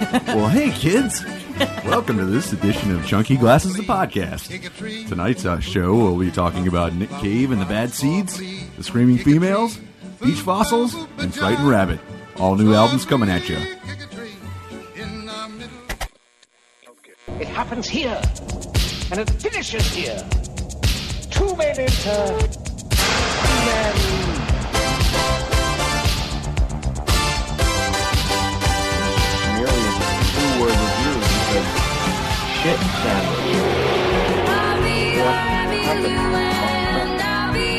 [0.00, 1.22] Well, hey, kids.
[1.84, 4.48] Welcome to this edition of Chunky Glasses, the podcast.
[5.08, 9.18] Tonight's uh, show, we'll be talking about Nick Cave and the Bad Seeds, the Screaming
[9.18, 9.78] Females,
[10.22, 12.00] Beach Fossils, and Frightened Rabbit.
[12.38, 13.58] All new albums coming at you.
[17.38, 18.20] It happens here,
[19.10, 20.26] and it finishes here.
[21.30, 24.09] Two men enter, one man
[32.62, 33.56] shit sandwich.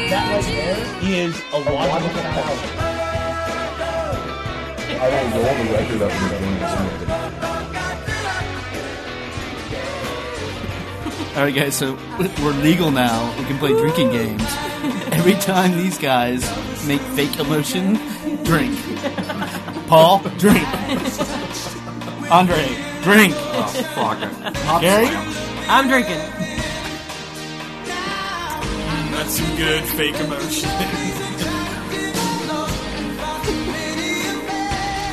[0.10, 2.70] That right there is a logical fallacy.
[4.98, 6.74] I will roll the record up and join this
[11.38, 11.76] All right, guys.
[11.76, 11.98] So
[12.44, 13.38] we're legal now.
[13.38, 14.44] We can play drinking games.
[15.12, 16.42] Every time these guys
[16.88, 18.00] make fake emotion,
[18.44, 18.80] drink.
[19.88, 20.68] Paul, drink.
[22.32, 23.34] Andre, drink.
[23.38, 24.82] Oh, fuck it.
[24.82, 25.08] Gary,
[25.68, 26.20] I'm drinking.
[29.12, 30.70] That's some good fake emotion.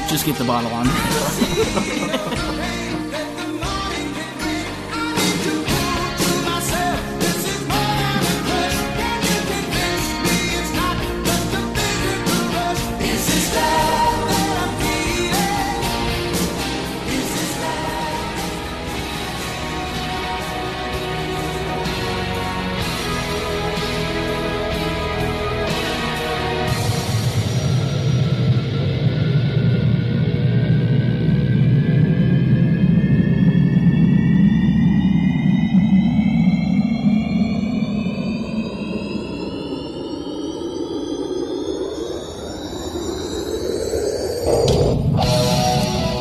[0.08, 2.34] just get the bottle on.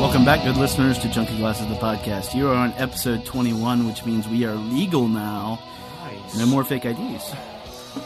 [0.08, 2.34] Welcome back, good listeners, to Junkie Glasses, the podcast.
[2.34, 5.60] You are on episode 21, which means we are legal now.
[6.34, 7.30] No more fake IDs.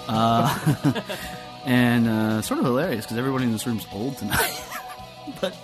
[0.08, 1.00] Uh,
[1.64, 4.64] and uh, sort of hilarious because everybody in this room's old tonight.
[5.40, 5.56] but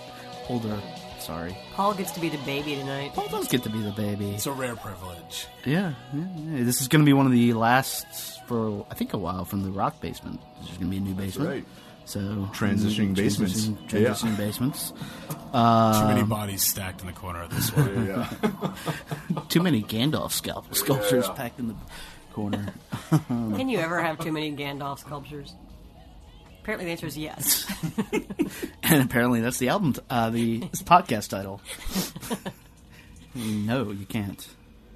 [0.47, 0.79] older,
[1.19, 1.57] sorry.
[1.73, 3.11] Paul gets to be the baby tonight.
[3.15, 4.31] Paul does get to be the baby.
[4.31, 5.45] It's a rare privilege.
[5.65, 6.63] Yeah, yeah, yeah.
[6.63, 8.07] This is going to be one of the last
[8.47, 10.39] for, I think, a while from the rock basement.
[10.61, 11.49] There's going to be a new basement.
[11.49, 11.65] right.
[12.09, 13.67] So Transitioning basements.
[13.67, 14.09] Transitioning, Yeah.
[14.09, 14.93] transitioning basements.
[15.51, 18.07] Too many bodies stacked in the corner of this one.
[18.07, 19.41] Yeah.
[19.49, 21.33] Too many Gandalf scalp- sculptures Yeah.
[21.33, 21.75] packed in the
[22.33, 22.73] corner.
[23.27, 25.53] Can you ever have too many Gandalf sculptures?
[26.63, 27.71] Apparently, the answer is yes.
[28.81, 31.61] and apparently, that's the album, t- uh, the podcast title.
[33.35, 34.47] no, you can't.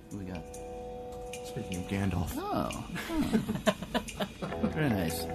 [0.10, 0.44] What we got?
[1.48, 2.32] Speaking of Gandalf.
[2.38, 2.86] Oh,
[4.42, 4.68] oh.
[4.70, 5.26] very nice.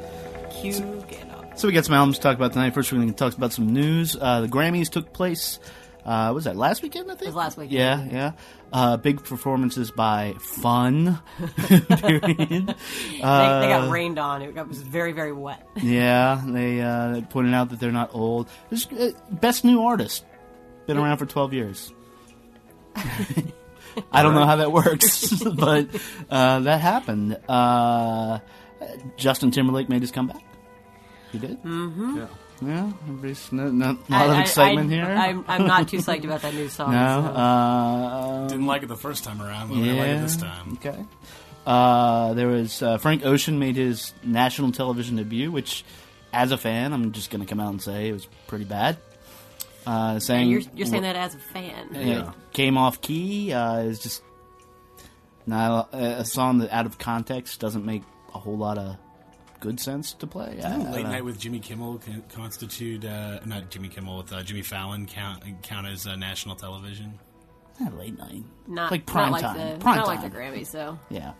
[0.61, 0.73] Cue
[1.09, 1.38] Gandalf.
[1.59, 2.73] So we got some albums to talk about tonight.
[2.73, 4.17] First, we're going to talk about some news.
[4.19, 5.59] Uh, the Grammys took place.
[6.05, 7.07] Uh, what was that last weekend?
[7.11, 7.73] I think it was last weekend.
[7.81, 8.33] Yeah, yeah.
[8.73, 11.19] Uh, big performances by Fun.
[11.57, 12.29] Period.
[12.39, 12.75] They,
[13.17, 14.43] they Uh, got rained on.
[14.43, 15.67] It was very, very wet.
[15.83, 18.49] Yeah, they uh, pointed out that they're not old.
[18.73, 20.25] Uh, best new artist,
[20.87, 21.93] been around for twelve years.
[22.95, 25.89] I don't know how that works, but
[26.31, 27.37] uh, that happened.
[27.49, 28.39] Uh,
[29.17, 30.43] Justin Timberlake made his comeback.
[31.33, 31.63] He did.
[31.63, 32.17] Mm-hmm.
[32.19, 32.27] Yeah.
[32.61, 35.05] Yeah, everybody's no, no, a lot of I- I- excitement I, here.
[35.05, 36.91] I'm, I'm not too psyched about that new song.
[36.91, 37.29] no, so.
[37.41, 40.73] uh, Didn't like it the first time around, but I like it this time.
[40.73, 41.05] Okay.
[41.65, 45.85] Uh, there was uh, Frank Ocean made his national television debut, which,
[46.33, 48.97] as a fan, I'm just going to come out and say it was pretty bad.
[49.87, 51.91] Uh, saying you're, you're saying that as a fan.
[51.93, 52.33] Yeah, Yeah.
[52.53, 54.23] came off key uh, is just
[55.47, 58.03] not a, a song that out of context doesn't make
[58.35, 58.97] a whole lot of
[59.61, 60.61] good sense to play.
[60.63, 61.11] I, I don't Late know.
[61.13, 65.43] night with Jimmy Kimmel can constitute, uh, not Jimmy Kimmel, with uh, Jimmy Fallon count
[65.63, 67.19] count as uh, national television.
[67.81, 69.57] Not late night, Not like prime not like time.
[69.75, 70.23] The, prime not time.
[70.23, 70.99] like the Grammys, though.
[71.11, 71.33] Yeah.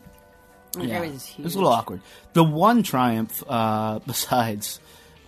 [0.73, 1.01] The Yeah.
[1.01, 1.41] Grammys is huge.
[1.41, 2.01] It was a little awkward.
[2.35, 4.79] The one triumph uh, besides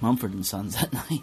[0.00, 1.22] Mumford and Sons that night,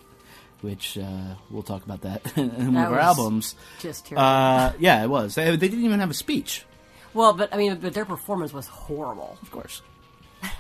[0.62, 3.56] which uh, we'll talk about that in one That of our albums.
[3.80, 4.26] Just terrible.
[4.26, 5.36] Uh, yeah, it was.
[5.36, 6.66] They, they didn't even have a speech,
[7.14, 9.38] well, but I mean, but their performance was horrible.
[9.42, 9.82] of course.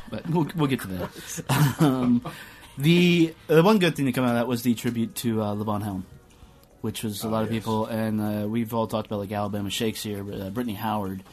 [0.09, 1.75] But we'll, we'll get to that.
[1.81, 2.23] um,
[2.77, 5.53] the the one good thing to come out of that was the tribute to uh,
[5.55, 6.05] Levon Helm,
[6.81, 10.01] which was a lot of people, and uh, we've all talked about like Alabama Shakes
[10.03, 10.23] here.
[10.23, 11.23] But uh, Brittany Howard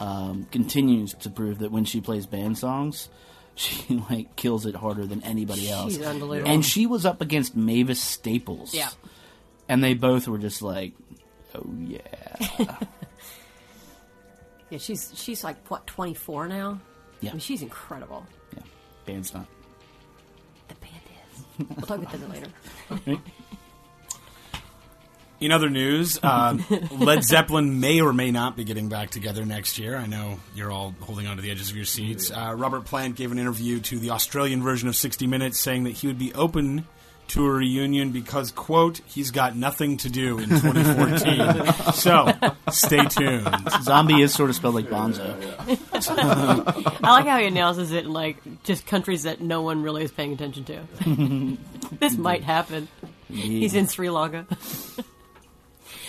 [0.00, 3.08] um, continues to prove that when she plays band songs,
[3.54, 5.94] she like kills it harder than anybody else.
[5.94, 6.50] She's unbelievable.
[6.50, 8.74] And she was up against Mavis Staples.
[8.74, 8.90] Yeah.
[9.68, 10.94] and they both were just like,
[11.54, 12.76] "Oh yeah."
[14.68, 16.80] Yeah, she's she's like what 24 now.
[17.26, 17.30] Yeah.
[17.30, 18.24] I mean, she's incredible.
[18.54, 18.62] yeah,
[19.04, 19.46] band's not.
[20.68, 20.92] The band
[21.32, 21.66] is.
[21.76, 22.30] We'll talk about that
[23.10, 23.20] later.
[25.38, 26.56] In other news, uh,
[26.92, 29.94] Led Zeppelin may or may not be getting back together next year.
[29.94, 32.30] I know you're all holding on to the edges of your seats.
[32.30, 35.90] Uh, Robert Plant gave an interview to the Australian version of 60 Minutes saying that
[35.90, 36.86] he would be open
[37.28, 41.92] to a reunion because, quote, he's got nothing to do in 2014.
[41.92, 42.32] so,
[42.70, 43.48] stay tuned.
[43.82, 45.34] Zombie is sort of spelled like Bonzo.
[47.02, 50.12] I like how he announces it in like just countries that no one really is
[50.12, 51.58] paying attention to.
[51.98, 52.88] this might happen.
[53.28, 54.46] He's in Sri Lanka.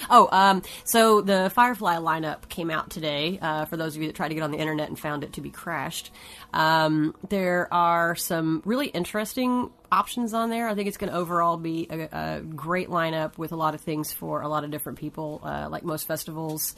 [0.10, 3.40] Oh, um, so the Firefly lineup came out today.
[3.42, 5.34] Uh, for those of you that tried to get on the internet and found it
[5.34, 6.12] to be crashed,
[6.54, 10.68] um, there are some really interesting options on there.
[10.68, 13.82] I think it's going to overall be a, a, great lineup with a lot of
[13.82, 15.42] things for a lot of different people.
[15.44, 16.76] Uh, like most festivals,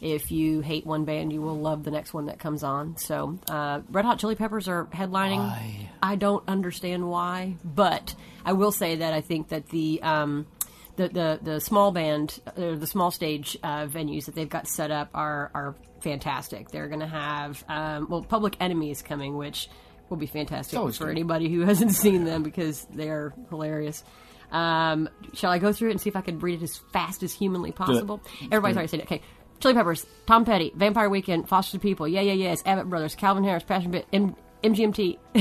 [0.00, 2.96] if you hate one band, you will love the next one that comes on.
[2.96, 5.38] So, uh, Red Hot Chili Peppers are headlining.
[5.38, 5.90] Why?
[6.02, 8.14] I don't understand why, but
[8.44, 10.46] I will say that I think that the um,
[10.98, 14.90] the, the, the small band, uh, the small stage uh, venues that they've got set
[14.90, 16.70] up are are fantastic.
[16.70, 19.68] They're going to have um, well, Public Enemy is coming, which
[20.10, 21.08] will be fantastic for good.
[21.10, 24.04] anybody who hasn't seen them because they are hilarious.
[24.50, 27.22] Um, shall I go through it and see if I can read it as fast
[27.22, 28.20] as humanly possible?
[28.50, 29.04] Everybody's already said it.
[29.04, 29.22] Okay.
[29.60, 33.42] Chili Peppers, Tom Petty, Vampire Weekend, Foster the People, Yeah Yeah Yeahs, Avett Brothers, Calvin
[33.44, 35.18] Harris, Passion Pit, M- MGMT.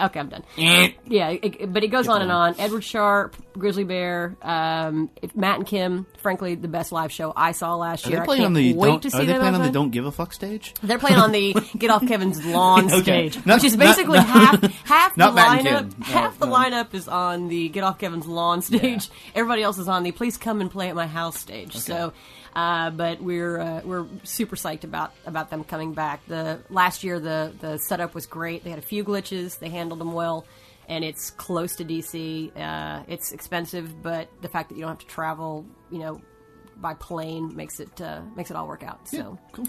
[0.00, 0.42] okay, I'm done.
[0.56, 2.54] yeah, it, but it goes on and on.
[2.58, 6.06] Edward Sharpe, Grizzly Bear, um, Matt and Kim.
[6.18, 8.18] Frankly, the best live show I saw last Are year.
[8.20, 9.62] they I playing can't on the wait don't, to see Are they them playing on
[9.62, 9.70] the.
[9.70, 10.72] Don't Give a Fuck stage?
[10.82, 13.28] They're playing on the Get Off Kevin's lawn Okay.
[13.30, 15.98] stage, Not- which is basically not- half half the not Matt and lineup.
[15.98, 16.52] No, half the no.
[16.54, 19.10] lineup is on the Get Off Kevin's lawn stage.
[19.34, 21.74] Everybody else is on the Please Come and Play at My House stage.
[21.76, 22.12] So,
[22.54, 26.24] uh, but we're uh, we're super psyched about about them coming back.
[26.26, 28.64] The last year the the setup was great.
[28.64, 29.58] They had a few glitches.
[29.58, 30.46] They handled them well.
[30.86, 32.54] And it's close to DC.
[32.54, 36.20] Uh, it's expensive, but the fact that you don't have to travel, you know,
[36.76, 39.08] by plane makes it uh, makes it all work out.
[39.08, 39.66] So cool.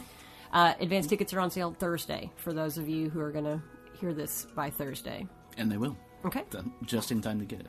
[0.52, 3.62] uh, advance tickets are on sale Thursday for those of you who are going to
[4.00, 5.26] hear this by Thursday.
[5.58, 5.96] And they will.
[6.26, 6.44] Okay.
[6.84, 7.68] Just in time to get it.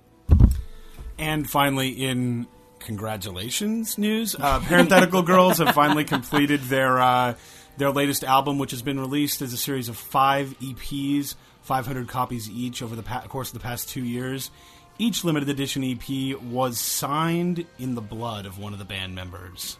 [1.18, 2.46] And finally, in
[2.80, 7.34] congratulations news, uh, Parenthetical Girls have finally completed their uh,
[7.76, 12.48] their latest album, which has been released as a series of five EPs, 500 copies
[12.50, 14.50] each over the pa- course of the past two years.
[14.98, 19.78] Each limited edition EP was signed in the blood of one of the band members.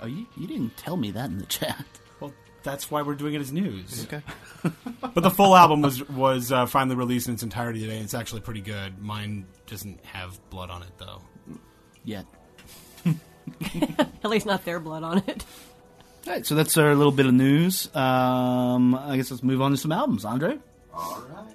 [0.00, 1.84] Oh, you, you didn't tell me that in the chat.
[2.20, 4.06] Well, that's why we're doing it as news.
[4.06, 4.22] Okay.
[5.14, 8.12] But the full album was was uh, finally released in its entirety today, and it's
[8.12, 9.00] actually pretty good.
[9.00, 11.22] Mine doesn't have blood on it though.
[12.06, 12.24] Yet.
[14.24, 15.44] At least not their blood on it.
[16.26, 17.94] All right, so that's our little bit of news.
[17.94, 20.24] Um, I guess let's move on to some albums.
[20.24, 20.58] Andre?
[20.94, 21.52] All right.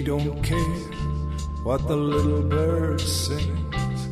[0.00, 0.58] Tree don't care
[1.62, 4.08] what the little bird sings.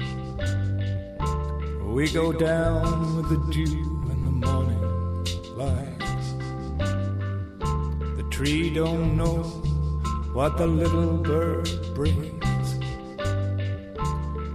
[1.82, 4.85] We go down with the dew in the morning
[5.56, 5.99] light.
[8.18, 9.45] The tree don't know
[10.35, 12.68] what the little bird brings.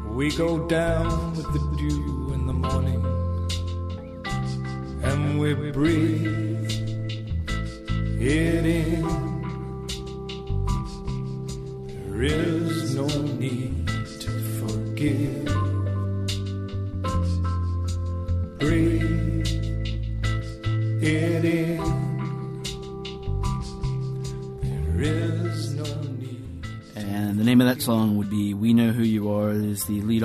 [0.09, 3.03] We go down with the dew in the morning,
[5.01, 6.42] and we breathe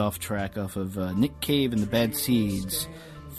[0.08, 2.88] off track off of uh, Nick Cave and the Bad Seeds'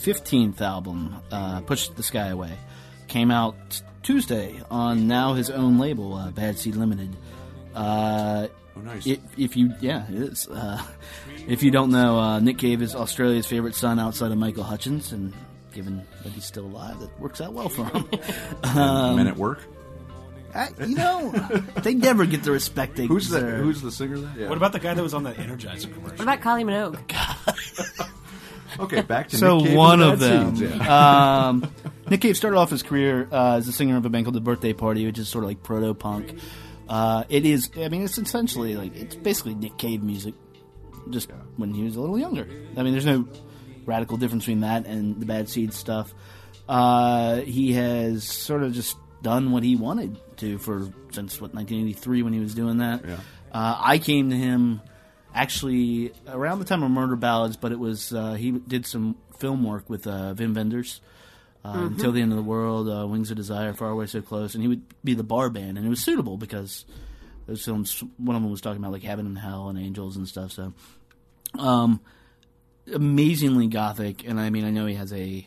[0.01, 2.55] 15th album, uh, Push the Sky Away.
[3.07, 3.55] Came out
[4.03, 7.15] Tuesday on now his own label, uh, Bad Seed Limited.
[7.75, 8.47] Uh,
[8.77, 9.05] Oh, nice.
[9.07, 10.47] if, if you, yeah, it is.
[10.47, 10.81] Uh,
[11.47, 15.11] if you don't know, uh, Nick Cave is Australia's favorite son outside of Michael Hutchence,
[15.11, 15.33] and
[15.73, 18.07] given that he's still alive, that works out well for him.
[19.15, 19.59] Men at work.
[20.55, 21.31] I, you know,
[21.83, 23.59] they never get the respect they Who's the deserve.
[23.63, 24.17] Who's the singer?
[24.19, 24.35] Then?
[24.37, 24.49] Yeah.
[24.49, 26.17] What about the guy that was on that Energizer commercial?
[26.17, 28.09] What about Kylie Minogue?
[28.79, 30.55] Okay, back to So Nick Cave and one of Bad them.
[30.55, 31.47] Seeds, yeah.
[31.47, 31.73] um,
[32.09, 34.41] Nick Cave started off his career uh, as a singer of a band called The
[34.41, 36.35] Birthday Party, which is sort of like proto punk.
[36.87, 37.71] Uh, it is.
[37.75, 40.35] I mean, it's essentially like it's basically Nick Cave music,
[41.09, 42.47] just when he was a little younger.
[42.77, 43.27] I mean, there's no
[43.85, 46.13] radical difference between that and the Bad Seeds stuff.
[46.69, 52.23] uh, he has sort of just done what he wanted to for since what 1983
[52.23, 53.05] when he was doing that.
[53.05, 53.19] Yeah.
[53.51, 54.81] Uh, I came to him
[55.33, 59.63] actually around the time of Murder Ballads, but it was uh, he did some film
[59.63, 61.01] work with uh, Wim Wenders.
[61.63, 64.53] Uh, Until the end of the world, uh, Wings of Desire, Far Away So Close,
[64.55, 66.85] and he would be the bar band, and it was suitable because
[67.47, 68.01] those films.
[68.15, 70.53] One of them was talking about like heaven and hell and angels and stuff.
[70.53, 70.73] So,
[71.57, 71.99] um,
[72.93, 75.45] amazingly gothic, and I mean, I know he has a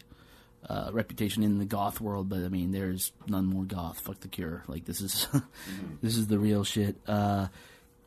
[0.73, 4.00] uh, reputation in the goth world, but I mean, there's none more goth.
[4.00, 4.64] Fuck the Cure.
[4.69, 5.29] Like this is
[6.02, 6.97] this is the real shit.
[7.07, 7.49] Uh,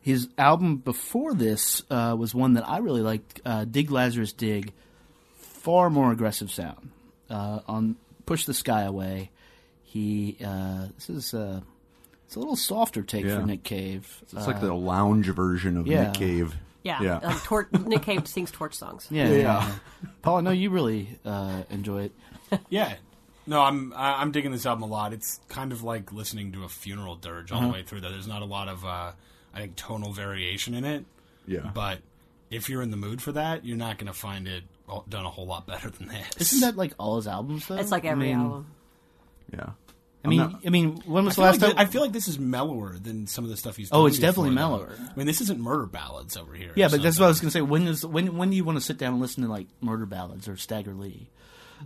[0.00, 3.40] his album before this uh, was one that I really liked.
[3.44, 4.72] Uh, Dig Lazarus Dig,
[5.36, 6.90] far more aggressive sound.
[7.30, 9.30] Uh, on Push the Sky Away,
[9.84, 11.60] he uh, this is uh,
[12.26, 13.40] it's a little softer take Yeah.
[13.40, 14.22] for Nick Cave.
[14.22, 16.04] It's like the lounge version of yeah.
[16.06, 16.54] Nick Cave.
[16.82, 17.18] Yeah, Yeah.
[17.18, 19.08] Like tor- Nick Cave sings torch songs.
[19.10, 19.36] Yeah, Yeah.
[19.38, 19.72] yeah.
[20.22, 22.12] Paul, I know you really uh, enjoy it.
[22.70, 22.94] Yeah.
[23.48, 25.12] No, I'm I- I'm digging this album a lot.
[25.12, 28.00] It's kind of like listening to a funeral dirge all the way through.
[28.00, 29.12] That there's not a lot of uh,
[29.54, 31.04] I think tonal variation in it,
[31.46, 31.70] Yeah.
[31.72, 31.98] but
[32.50, 34.64] if you're in the mood for that, you're not going to find it
[35.08, 36.52] done a whole lot better than this.
[36.52, 37.76] Isn't that like all his albums though?
[37.76, 38.66] It's like every I mean, album.
[39.52, 39.70] yeah.
[40.24, 41.76] I mean, I'm not- I mean, when was the last like time?
[41.76, 43.90] thi- I feel like this is mellower than some of the stuff he's.
[43.92, 44.78] Oh, it's definitely before, though.
[44.78, 44.96] mellower.
[44.98, 46.72] I mean, this isn't murder ballads over here.
[46.74, 47.60] yeah, or but that's what I was gonna say.
[47.60, 50.04] When is when when do you want to sit down and listen to like murder
[50.06, 51.28] ballads or Stagger Lee?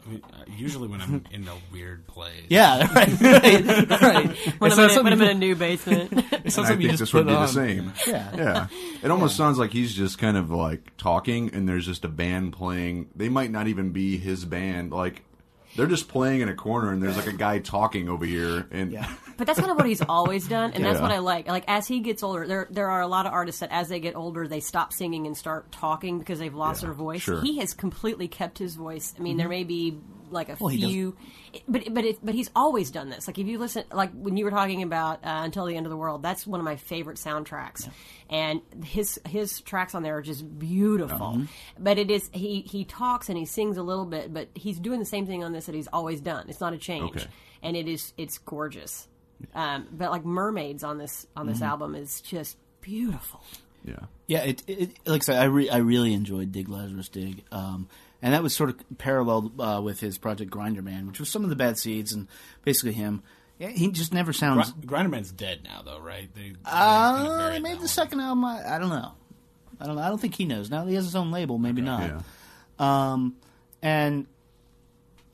[0.07, 2.45] I mean, uh, usually when I'm in a weird place.
[2.49, 4.37] Yeah, right, right, right.
[4.59, 6.11] When I'm, in, a- when I'm in a new basement.
[6.12, 7.49] it's not And I something you think just this would put be the on.
[7.49, 7.92] same.
[8.07, 8.37] Yeah.
[8.37, 8.66] Yeah.
[9.02, 12.52] It almost sounds like he's just kind of like talking and there's just a band
[12.52, 13.09] playing.
[13.14, 14.92] They might not even be his band.
[14.92, 15.23] Like
[15.76, 18.92] they're just playing in a corner and there's like a guy talking over here and
[18.92, 19.08] Yeah.
[19.36, 21.02] But that's kind of what he's always done, and that's Yeah.
[21.02, 21.48] what I like.
[21.48, 23.98] Like as he gets older, there there are a lot of artists that as they
[23.98, 27.22] get older, they stop singing and start talking because they've lost Yeah, their voice.
[27.22, 27.40] sure.
[27.40, 29.14] He has completely kept his voice.
[29.18, 29.50] I mean, there mm-hmm.
[29.50, 29.98] may be
[30.32, 31.16] like a Well, he does- few,
[31.68, 33.26] but but it, but he's always done this.
[33.26, 35.90] Like if you listen, like when you were talking about uh, Until the End of
[35.90, 37.88] the World, that's one of my favorite soundtracks,
[38.28, 41.16] and his his tracks on there are just beautiful.
[41.26, 41.44] Uh-huh.
[41.78, 44.99] But it is he he talks and he sings a little bit, but he's doing
[45.00, 46.46] the same thing on this that he's always done.
[46.49, 47.26] It's not a change, Okay.
[47.62, 49.06] and it is it's gorgeous.
[49.54, 51.52] Um, but like mermaids on this on Mm-hmm.
[51.54, 53.40] this album is just beautiful.
[53.84, 53.96] yeah.
[54.26, 57.88] Yeah, it, it like I said, I re, I really enjoyed Dig Lazarus Dig, um,
[58.22, 61.50] and that was sort of paralleled uh, with his project Grinderman, which was some of
[61.50, 62.28] the bad seeds and
[62.64, 63.22] basically him.
[63.58, 64.72] He just never sounds.
[64.72, 66.34] Gr- Grinderman's dead now, though, right?
[66.34, 67.88] They, they Uh, buried he that made the one.
[67.88, 68.44] second album.
[68.44, 69.12] I, I don't know.
[69.78, 70.02] I don't know.
[70.02, 70.70] I don't think he knows.
[70.70, 72.00] Now he has his own label, maybe not.
[72.02, 72.20] Yeah.
[72.78, 73.36] Um,
[73.82, 74.26] and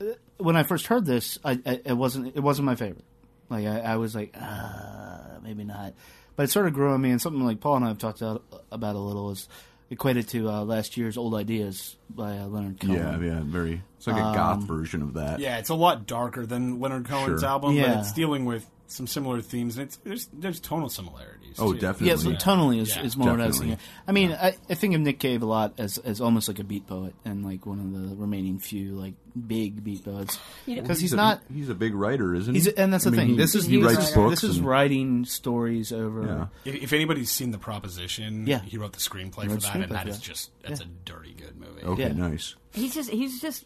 [0.01, 0.05] uh,
[0.37, 3.05] when I first heard this, I, I, it wasn't it wasn't my favorite.
[3.49, 5.93] Like I, I was like, uh, maybe not.
[6.35, 8.21] But it sort of grew on me, and something like Paul and I have talked
[8.21, 9.47] about a little is
[9.89, 12.95] equated to uh, last year's "Old Ideas" by uh, Leonard Cohen.
[12.95, 13.81] Yeah, yeah, very.
[13.97, 15.39] It's like a goth version of that.
[15.39, 17.49] Yeah, it's a lot darker than Leonard Cohen's Sure.
[17.49, 17.99] album, but Yeah.
[17.99, 21.55] it's dealing with some similar themes, and it's there's there's tonal similarities.
[21.59, 21.79] Oh, too.
[21.79, 22.07] definitely.
[22.09, 23.79] Yeah, so tonally is, Yeah, is more what I was thinking.
[24.07, 26.63] I mean, I, I think of Nick Cave a lot as as almost like a
[26.63, 29.13] beat poet and like one of the remaining few like
[29.47, 31.41] big beat poets because he's a, not.
[31.53, 32.59] He's a big writer, isn't he?
[32.59, 33.29] He's and that's the I mean, thing.
[33.29, 34.41] he- this is he He's writes books.
[34.41, 36.23] This is and- writing stories over.
[36.65, 36.71] Yeah.
[36.73, 38.61] If, if anybody's seen the proposition, Yeah.
[38.61, 40.87] he wrote the screenplay He for that, the and that screenplay is just that's Yeah.
[40.87, 41.83] a dirty good movie.
[41.83, 42.13] Okay, Yeah.
[42.13, 42.55] nice.
[42.73, 43.65] He's just he's just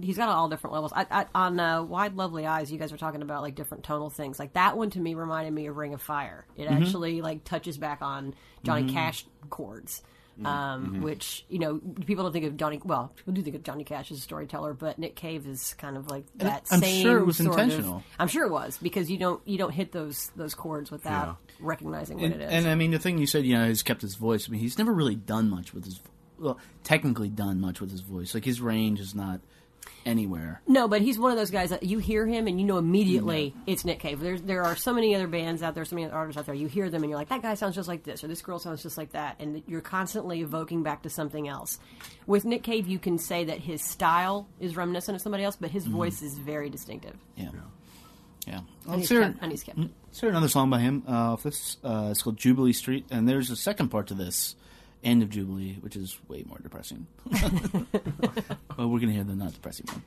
[0.00, 0.92] he's got all different levels.
[0.94, 4.10] I, I, on uh, Wide Lovely Eyes, you guys were talking about like different tonal
[4.10, 4.38] things.
[4.38, 6.44] Like that one to me reminded me of Ring of Fire.
[6.56, 6.82] It Mm-hmm.
[6.82, 8.34] actually like touches back on
[8.64, 10.02] Johnny Cash chords.
[10.38, 10.46] Mm-hmm.
[10.46, 12.80] Um, Which you know people don't think of Johnny.
[12.82, 15.94] Well, people do think of Johnny Cash as a storyteller, but Nick Cave is kind
[15.96, 16.66] of like that.
[16.66, 16.88] Same thing.
[16.88, 18.02] I'm same sure it was sort of- intentional.
[18.18, 22.16] I'm sure it was because you don't you don't hit those those chords without recognizing
[22.16, 22.50] what And, it is.
[22.50, 24.48] and I mean, the thing you said, you know, he's kept his voice.
[24.48, 26.00] I mean, he's never really done much with his.
[26.38, 28.32] Well, technically done much with his voice.
[28.34, 29.40] Like his range is not
[30.04, 30.60] anywhere.
[30.66, 33.54] No, but he's one of those guys that you hear him and you know immediately
[33.66, 34.20] it's Nick Cave.
[34.20, 36.54] There's there are so many other bands out there, so many other artists out there.
[36.54, 38.58] You hear them and you're like, that guy sounds just like this, or this girl
[38.58, 41.78] sounds just like that, and you're constantly evoking back to something else.
[42.26, 45.70] With Nick Cave, you can say that his style is reminiscent of somebody else, but
[45.70, 47.16] his voice is very distinctive.
[47.36, 47.50] Yeah.
[48.46, 48.58] Yeah.
[48.58, 49.90] And Let's he's, hear, kept, and he's kept it.
[50.22, 51.76] another song by him uh, off this.
[51.84, 54.56] Uh, it's called Jubilee Street, and there's a second part to this,
[55.04, 57.06] End of Jubilee, which is way more depressing.
[58.76, 60.02] well, we're gonna hear the not depressing one.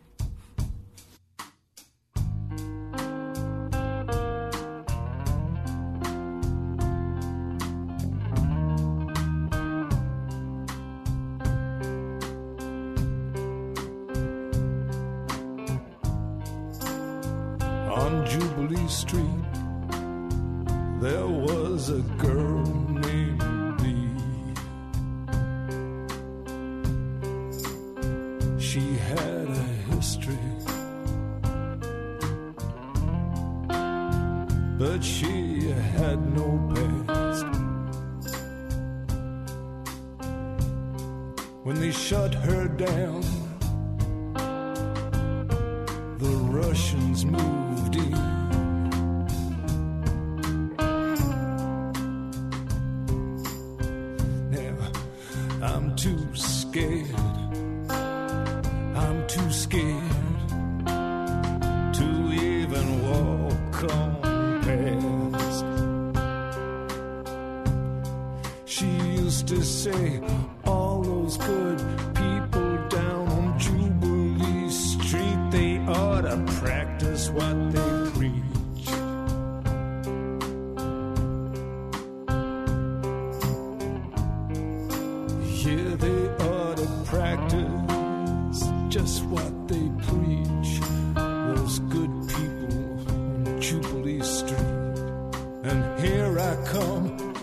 [95.67, 97.34] And here I come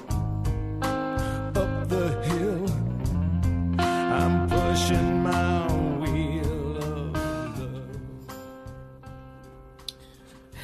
[0.82, 3.80] up the hill.
[3.80, 5.66] I'm pushing my
[5.98, 7.96] wheel of love.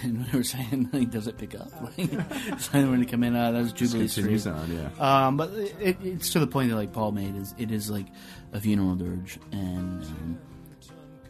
[0.02, 1.68] And we were saying, like, does it pick up?
[1.98, 4.52] Like, so when to come in, uh, that was Jubilee Continues Street.
[4.54, 5.26] on, yeah.
[5.26, 8.06] Um, but it, it's to the point that like Paul made is it is like
[8.52, 10.38] a funeral dirge, and um,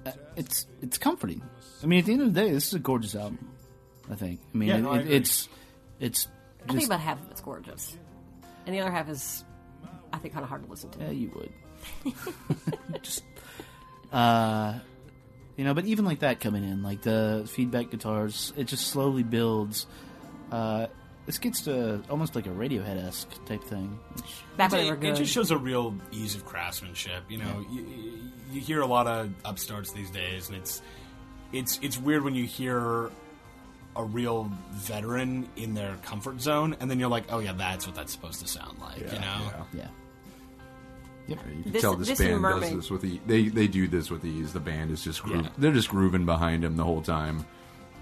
[0.05, 1.41] uh, it's it's comforting.
[1.83, 3.49] I mean, at the end of the day, this is a gorgeous album.
[4.11, 4.41] I think.
[4.55, 5.17] I mean, Yeah, it, no, I it, agree.
[5.17, 5.49] it's
[6.01, 6.29] it's
[6.63, 7.97] I think just about half of it's gorgeous,
[8.67, 9.45] and the other half is,
[10.13, 10.99] I think, kind of hard to listen to.
[11.01, 12.15] yeah, you would
[13.03, 13.23] just
[14.13, 14.75] uh,
[15.57, 15.75] you know.
[15.75, 19.87] But even like that coming in, like the feedback guitars, it just slowly builds.
[20.51, 20.87] Uh,
[21.27, 23.99] this gets to almost like a Radiohead esque type thing.
[24.15, 24.25] Which,
[24.57, 25.13] Back when they were It, good.
[25.13, 27.23] it just shows a real ease of craftsmanship.
[27.29, 28.13] You know, you, you-
[28.51, 30.81] you hear a lot of upstarts these days, and it's
[31.53, 33.11] it's it's weird when you hear
[33.97, 37.95] a real veteran in their comfort zone, and then you're like, oh yeah, that's what
[37.97, 38.99] that's supposed to sound like.
[38.99, 39.63] you know, yeah.
[39.75, 39.89] yeah.
[41.27, 44.11] You can This- tell this, this band does this with the they they do this
[44.11, 44.53] with ease.
[44.53, 45.51] The band is just groove, Yeah.
[45.59, 47.39] they're just grooving behind him the whole time.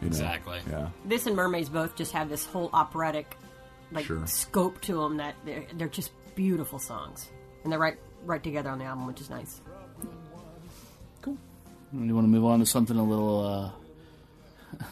[0.01, 0.07] You know?
[0.09, 0.59] Exactly.
[0.71, 0.91] Yeah.
[1.07, 3.37] this and Mermaids both just have this whole operatic,
[3.91, 4.25] like Sure.
[4.27, 7.31] scope to them that they're they're just beautiful songs,
[7.65, 9.61] and they're right right together on the album, which is nice.
[11.23, 11.37] Cool.
[11.93, 13.71] You want to move on to something a little uh,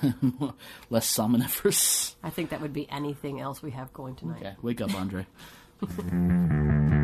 [0.90, 2.14] less somniferous?
[2.22, 4.40] I think that would be anything else we have going tonight.
[4.40, 5.26] Okay, wake up, Andre.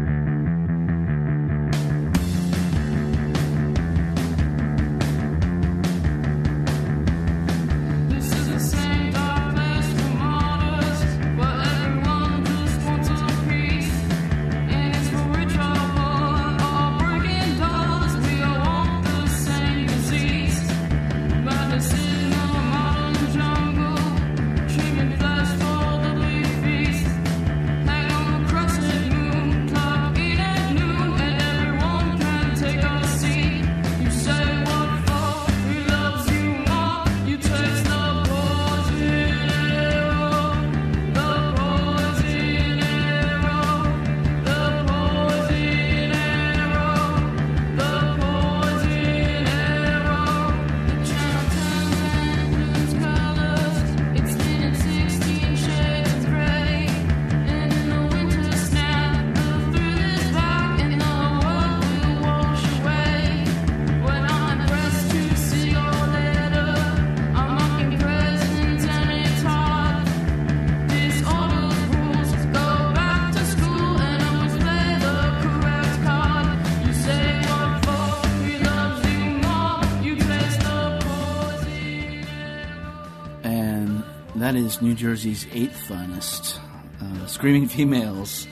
[84.61, 86.61] is New Jersey's eighth finest,
[87.01, 88.47] uh, Screaming Females.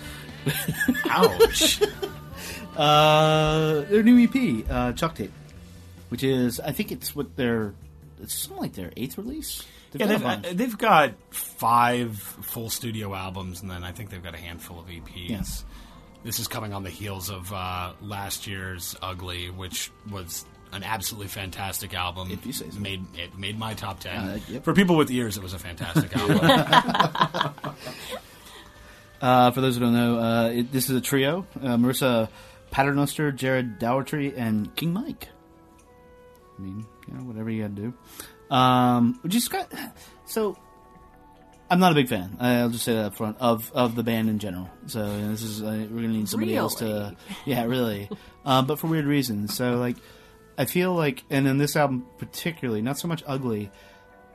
[1.08, 1.80] ouch.
[2.76, 5.32] Uh, their new EP, uh, Chalk Tape,
[6.10, 7.74] which is, I think it's what their,
[8.22, 9.66] it's something like their eighth release.
[9.94, 14.10] yeah, got a they've, uh, they've got five full studio albums, and then I think
[14.10, 15.28] they've got a handful of EPs.
[15.28, 15.64] Yes.
[16.22, 21.28] This is coming on the heels of uh, last year's Ugly, which was an absolutely
[21.28, 22.30] fantastic album.
[22.30, 22.78] If you say so.
[22.78, 24.16] Made it made my top ten.
[24.16, 24.64] Uh, yep.
[24.64, 27.54] For people with ears, it was a fantastic album.
[29.20, 32.28] Uh, for those who don't know, uh, it, this is a trio: uh, Marissa
[32.70, 35.28] Paternoster, Jarrett Dougherty, and King Mike.
[36.56, 38.54] I mean, you know, whatever you got to do.
[38.54, 39.72] Um, which is got
[40.24, 40.56] so.
[41.70, 42.36] I'm not a big fan.
[42.40, 44.70] I'll just say that up front of of the band in general.
[44.86, 47.14] So you know, this is uh, we're gonna need somebody else to.
[47.44, 48.08] Yeah, really.
[48.44, 49.54] um, but for weird reasons.
[49.54, 49.96] So like,
[50.58, 53.70] I feel like, and in this album particularly, not so much ugly.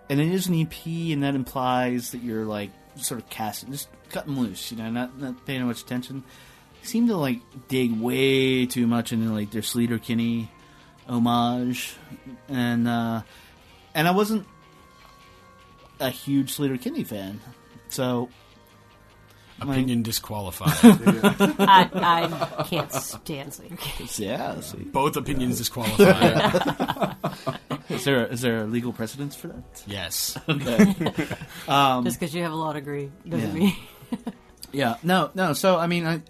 [0.09, 3.89] and it is an EP, and that implies that you're like sort of casting, just
[4.09, 6.23] cutting loose, you know, not not paying much attention.
[6.81, 10.49] Seem to like dig way too much into like their Sleater Kinney
[11.07, 11.95] homage,
[12.47, 13.21] and uh,
[13.93, 14.45] and I wasn't
[15.99, 17.41] a huge Sleater Kinney fan,
[17.89, 18.29] so
[19.61, 20.69] Opinion disqualified.
[21.59, 21.89] I,
[22.59, 24.19] I can't stand Sleater.
[24.19, 24.59] yeah.
[24.59, 24.77] see.
[24.79, 27.15] Both opinions disqualified.
[27.89, 29.83] Is there is there a legal precedence for that?
[29.85, 30.37] yes.
[30.49, 30.93] Okay.
[31.67, 33.53] Just because you have a law degree doesn't Yeah.
[33.53, 33.75] mean.
[34.71, 35.53] Yeah, no, no.
[35.53, 36.21] So I mean, I,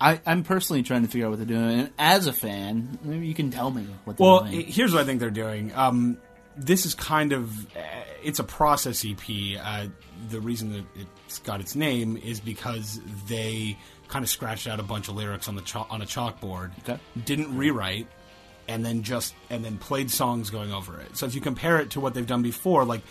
[0.00, 1.80] I, I'm personally trying to figure out what they're doing.
[1.80, 4.60] And as a fan, maybe you can tell me what they're Well, doing.
[4.60, 5.72] i- here's what I think they're doing.
[5.74, 6.18] Um,
[6.56, 7.80] this is kind of uh,
[8.22, 9.18] it's a process EP.
[9.60, 9.86] Uh,
[10.30, 10.84] the reason that
[11.26, 13.76] it's got its name is because they
[14.08, 16.98] kind of scratched out a bunch of lyrics on the chalk, on a chalkboard, Okay.
[17.24, 18.06] didn't rewrite,
[18.68, 21.16] and then just and then played songs going over it.
[21.16, 23.02] So if you compare it to what they've done before, like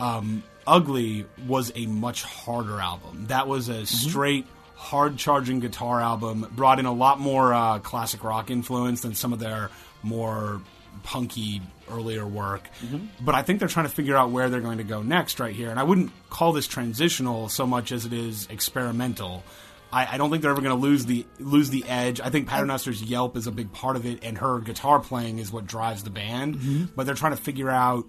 [0.00, 3.26] um, Ugly was a much harder album.
[3.28, 6.46] That was a straight, hard charging guitar album.
[6.56, 9.70] Brought in a lot more uh, classic rock influence than some of their
[10.02, 10.60] more
[11.02, 11.60] punky
[11.90, 12.68] earlier work.
[12.84, 13.06] Mm-hmm.
[13.20, 15.54] But I think they're trying to figure out where they're going to go next right
[15.54, 15.70] here.
[15.70, 19.44] And I wouldn't call this transitional so much as it is experimental.
[19.92, 22.20] I, I don't think they're ever going to lose the lose the edge.
[22.20, 25.52] I think Paternoster's yelp is a big part of it, and her guitar playing is
[25.52, 26.56] what drives the band.
[26.56, 26.84] Mm-hmm.
[26.94, 28.06] But they're trying to figure out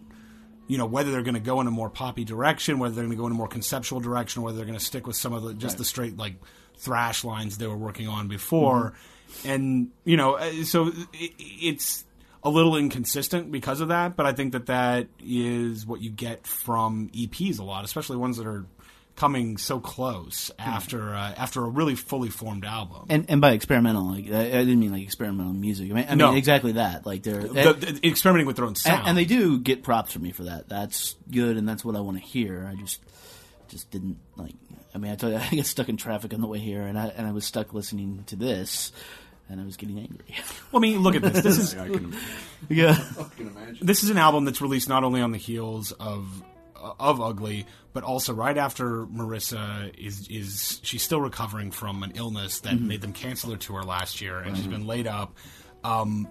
[0.67, 3.17] you know whether they're going to go in a more poppy direction, whether they're going
[3.17, 5.33] to go in a more conceptual direction, or whether they're going to stick with some
[5.33, 6.35] of the just the straight like
[6.77, 9.49] thrash lines they were working on before, mm-hmm.
[9.49, 12.05] and you know, uh, so it, it's
[12.43, 14.15] a little inconsistent because of that.
[14.15, 18.37] But I think that that is what you get from EPs a lot, especially ones
[18.37, 18.65] that are
[19.17, 23.05] coming so close after uh, after a really fully formed album.
[23.09, 25.91] and and by experimental, like I, I didn't mean like experimental music.
[25.91, 26.29] I mean, I No.
[26.29, 27.05] mean exactly that.
[27.05, 30.13] Like they're The- the- experimenting with their own sound, and, and they do get props
[30.13, 30.69] from me for that.
[30.69, 32.67] That's good, and that's what I want to hear.
[32.71, 33.01] I just
[33.67, 34.53] just didn't like.
[34.95, 36.97] I mean, I told you I got stuck in traffic on the way here, and
[36.97, 38.91] I and I was stuck listening to this,
[39.51, 40.19] and I was getting angry.
[40.71, 41.43] Well, I mean, look at this.
[41.43, 42.15] This is I can,
[42.69, 43.85] yeah, I can imagine.
[43.85, 46.41] this is an album that's released not only on the heels of
[46.75, 52.61] of Ugly, but also right after Marissa is is she's still recovering from an illness
[52.61, 55.35] that made them cancel her tour last year, and she's been laid up.
[55.83, 56.27] Um,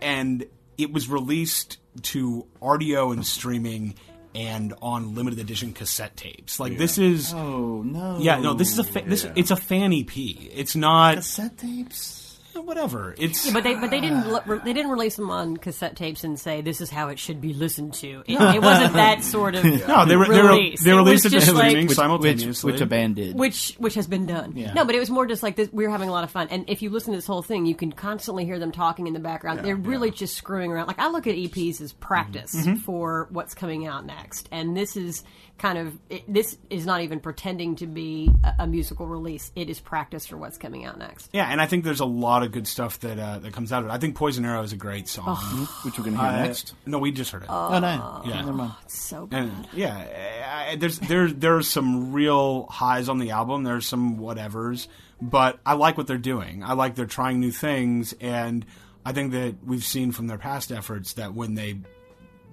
[0.00, 0.46] and
[0.78, 3.94] it was released to Rdio and streaming
[4.34, 6.60] and on limited edition cassette tapes.
[6.60, 8.18] Like this is Oh no.
[8.20, 10.16] yeah no this is a fa- this it's a fan EP.
[10.16, 12.19] It's not cassette tapes.
[12.54, 13.14] Eh, whatever.
[13.18, 15.96] It's Yeah, but they but they didn't uh, re- they didn't release them on cassette
[15.96, 18.22] tapes and say this is how it should be listened to.
[18.26, 20.82] It, it wasn't that sort of no they were they, were, release.
[20.82, 22.72] they released was it to just like- streaming Which, simultaneously.
[22.72, 23.36] which a band did.
[23.36, 24.52] which which has been done.
[24.56, 24.72] Yeah.
[24.72, 25.68] No, but it was more just like this.
[25.72, 27.66] We were having a lot of fun, and if you listen to this whole thing,
[27.66, 29.60] you can constantly hear them talking in the background.
[29.60, 30.86] They're really just screwing around.
[30.86, 32.70] Like I look at EPs as practice mm-hmm.
[32.70, 32.80] mm-hmm.
[32.80, 35.22] for what's coming out next, and this is
[35.60, 39.52] kind of it, this is not even pretending to be a, a musical release.
[39.54, 41.28] It is practice for what's coming out next.
[41.32, 43.82] Yeah, and I think there's a lot of good stuff that uh, that comes out
[43.82, 43.92] of it.
[43.92, 45.36] I think Poison Arrow is a great song.
[45.84, 46.74] which we're gonna hear Uh, next.
[46.86, 47.48] No, we just heard it.
[47.50, 48.22] Oh no.
[48.24, 48.36] yeah.
[48.40, 48.72] Never mind.
[48.88, 49.42] So bad.
[49.44, 53.64] and yeah, I- there's there there's some real highs on the album.
[53.64, 54.86] There's some whatevers,
[55.20, 56.62] but I like what they're doing.
[56.64, 58.64] I like they're trying new things, and
[59.04, 61.80] I think that we've seen from their past efforts that when they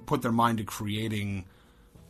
[0.06, 1.45] put their mind to creating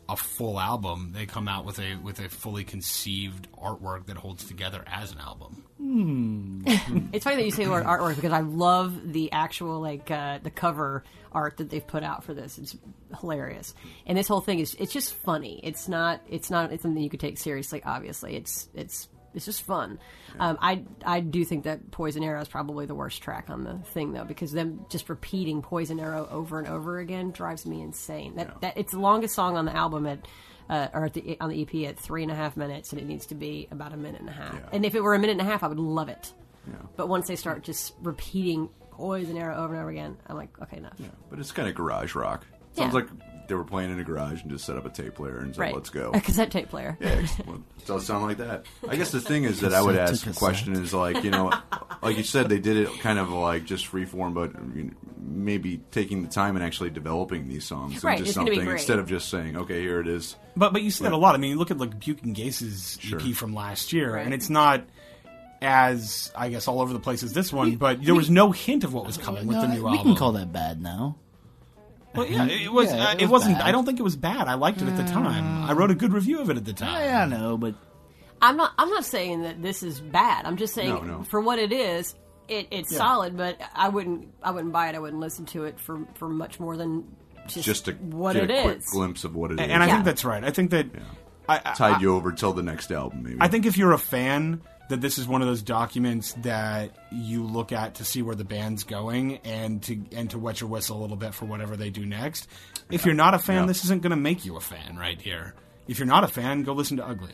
[0.10, 4.46] a full album, they come out with a with a fully conceived artwork that holds
[4.46, 5.64] together as an album.
[7.14, 10.40] It's funny that you say the word artwork because I love the actual like uh,
[10.42, 12.58] the cover art that they've put out for this.
[12.58, 12.76] It's
[13.20, 13.74] hilarious,
[14.06, 15.60] and this whole thing is it's just funny.
[15.64, 17.82] It's not it's not it's something you could take seriously.
[17.84, 19.08] Obviously, it's it's
[19.38, 20.00] it's just fun.
[20.40, 23.76] Um, I I do think that Poison Arrow is probably the worst track on the
[23.94, 28.36] thing though because them just repeating Poison Arrow over and over again drives me insane.
[28.36, 30.28] That that it's the longest song on the album at.
[30.70, 33.08] Uh, or at the, on the EP at three and a half minutes, and it
[33.08, 34.54] needs to be about a minute and a half.
[34.54, 34.60] Yeah.
[34.74, 36.34] And if it were a minute and a half, I would love it.
[36.68, 36.74] Yeah.
[36.98, 40.76] But once they start just repeating poison arrow over and over again, I'm like, okay,
[40.76, 40.92] enough.
[40.98, 42.46] Yeah, but it's kind of garage rock.
[42.74, 43.00] Sounds Yeah.
[43.00, 43.08] like
[43.48, 45.62] they were playing in a garage and just set up a tape player and said,
[45.62, 45.74] Right.
[45.76, 46.98] "Let's go." A cassette tape player.
[47.00, 48.66] Yeah, well, it does sound like that.
[48.88, 50.36] I guess the thing is that I would ask a cassette.
[50.36, 51.52] question is like you know,
[52.02, 55.78] like you said, they did it kind of like just freeform, but you know, maybe
[55.92, 58.80] taking the time and actually developing these songs Right, into it's gonna be something great.
[58.80, 61.36] instead of just saying, "Okay, here it is." But but you see that a lot.
[61.36, 63.20] I mean, you look at like Buke and Gase's Sure.
[63.20, 64.26] EP from last year, Right.
[64.26, 64.84] and it's not
[65.62, 67.76] as I guess all over the place as this one.
[67.78, 69.92] but there was no hint of what was coming with the new we album.
[69.92, 71.16] We can call that bad now.
[72.18, 72.92] Well, yeah, it was.
[72.94, 73.58] Yeah, uh, it it, was wasn't.
[73.60, 73.68] bad.
[73.68, 74.48] I don't think it was bad.
[74.48, 75.64] I liked it at the time.
[75.70, 77.04] I wrote a good review of it at the time.
[77.04, 77.76] Yeah, I know, but
[78.42, 78.74] I'm not.
[78.78, 80.46] I'm not saying that this is bad.
[80.46, 81.24] I'm just saying No, no.
[81.24, 82.16] for what it is,
[82.48, 83.38] it, it's solid.
[83.38, 84.28] But I wouldn't.
[84.42, 84.96] I wouldn't buy it.
[84.96, 87.04] I wouldn't listen to it for for much more than
[87.48, 88.86] just, just to what get it a quick is.
[88.92, 89.60] glimpse of what it is.
[89.62, 89.94] And, and I Yeah.
[89.94, 90.44] think that's right.
[90.44, 90.88] I think that
[91.48, 93.24] I, I, tied you over till the next album.
[93.24, 96.92] Maybe I think if you're a fan, that this is one of those documents that
[97.12, 100.70] you look at to see where the band's going and to and to wet your
[100.70, 102.48] whistle a little bit for whatever they do next.
[102.90, 103.66] If you're not a fan, Yeah.
[103.68, 105.56] this isn't going to make you a fan right here.
[105.88, 107.34] If you're not a fan, go listen to Ugly.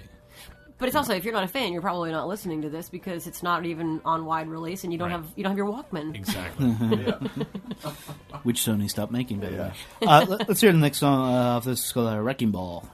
[0.79, 3.27] But it's also if you're not a fan, you're probably not listening to this because
[3.27, 5.17] it's not even on wide release, and you don't Right.
[5.17, 6.15] have you don't have your Walkman.
[6.15, 6.71] Exactly.
[8.43, 9.73] Which Sony stopped making, by the way.
[10.05, 11.79] Uh, let, us hear the next song uh, off this.
[11.81, 12.89] It's called uh, Wrecking Ball.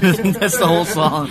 [0.38, 1.28] That's the whole song.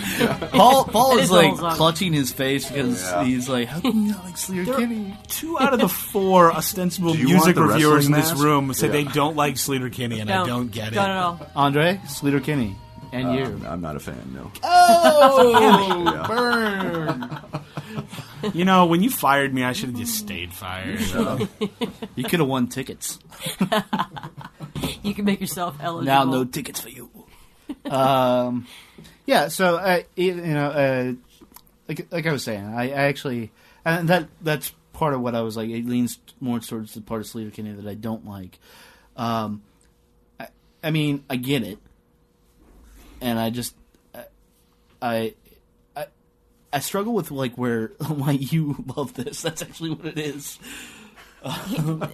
[0.52, 3.24] Paul, Paul That is is like clutching his face because Yeah.
[3.24, 7.12] he's like, "How come you not like Sleater Kinney?" Two out of the four ostensible
[7.14, 8.44] Do you music want the reviewers in wrestling this mask?
[8.44, 8.92] room say Yeah.
[8.92, 10.94] they don't like Sleater Kinney, and I don't get it.
[10.94, 11.40] Don't at all.
[11.56, 12.76] Andre, Sleater Kinney,
[13.12, 13.44] and uh, you.
[13.44, 14.32] I'm, I'm not a fan.
[14.34, 14.50] No.
[14.62, 17.40] Oh, burn!
[18.54, 20.98] You know, when you fired me, I should have just stayed fired.
[22.16, 23.18] You could have won tickets.
[25.02, 26.04] You can make yourself eligible.
[26.12, 27.10] Now, no tickets for you.
[27.86, 28.66] Um,
[29.26, 29.48] yeah.
[29.48, 31.12] So, uh, you know, uh,
[31.88, 33.52] like like I was saying, I, I actually,
[33.84, 35.70] and that that's part of what I was like.
[35.70, 38.58] It leans more towards the part of Sleater Kinney that I don't like.
[39.16, 39.62] Um,
[40.38, 40.48] I,
[40.82, 41.78] I mean, I get it,
[43.20, 43.74] and I just,
[45.00, 45.34] I,
[45.96, 46.06] I,
[46.72, 49.42] I struggle with like where why you love this.
[49.42, 50.58] That's actually what it is.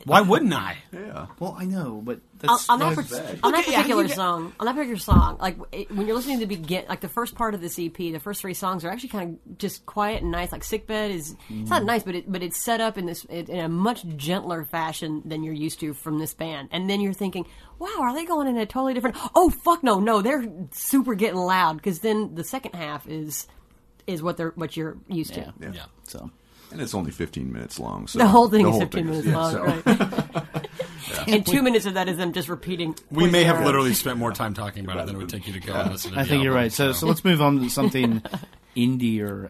[0.04, 0.78] Why wouldn't I?
[0.92, 1.26] Yeah.
[1.40, 4.08] Well, I know, but on, that's on that, that's- on that Okay, yeah, particular you-
[4.08, 7.08] song, on that particular song, like it, when you're listening to the begin, like the
[7.08, 10.22] first part of this EP, the first three songs are actually kind of just quiet
[10.22, 10.52] and nice.
[10.52, 11.86] Like "Sickbed" is it's not mm.
[11.86, 15.42] nice, but it but it's set up in this in a much gentler fashion than
[15.42, 16.68] you're used to from this band.
[16.72, 17.46] And then you're thinking,
[17.78, 21.36] "Wow, are they going in a totally different?" Oh fuck, no, no, they're super getting
[21.38, 23.46] loud because then the second half is
[24.06, 25.40] is what they're what you're used to.
[25.40, 25.72] yeah, Yeah.
[25.72, 25.84] Yeah.
[26.04, 26.30] So.
[26.72, 28.06] And it's only 15 minutes long.
[28.06, 30.68] So The whole thing the is whole 15 thing minutes yeah, long, so- right?
[31.28, 32.94] and two minutes of that is them just repeating.
[33.10, 35.46] We may have Poison literally spent more time talking about it than it would take
[35.46, 36.72] you to go and listen to I the think you're album, right.
[36.72, 38.22] So, so let's move on to something
[38.76, 39.48] indie or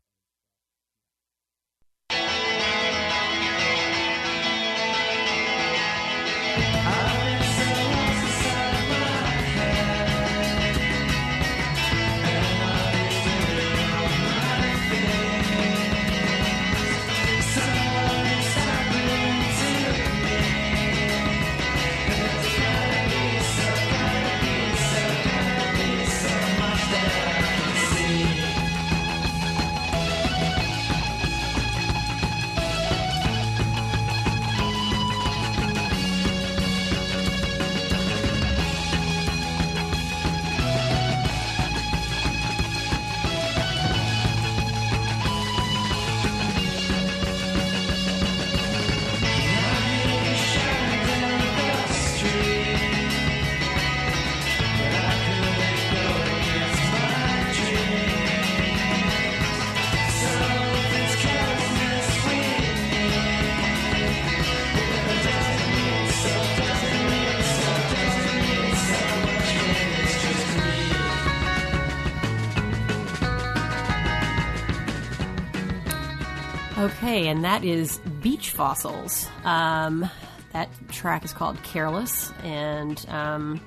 [77.17, 79.27] Okay, and that is Beach Fossils.
[79.43, 80.11] Um,
[80.53, 83.59] that track is called Careless, and um,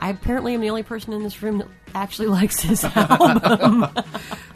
[0.00, 3.86] I apparently am the only person in this room that actually likes this album.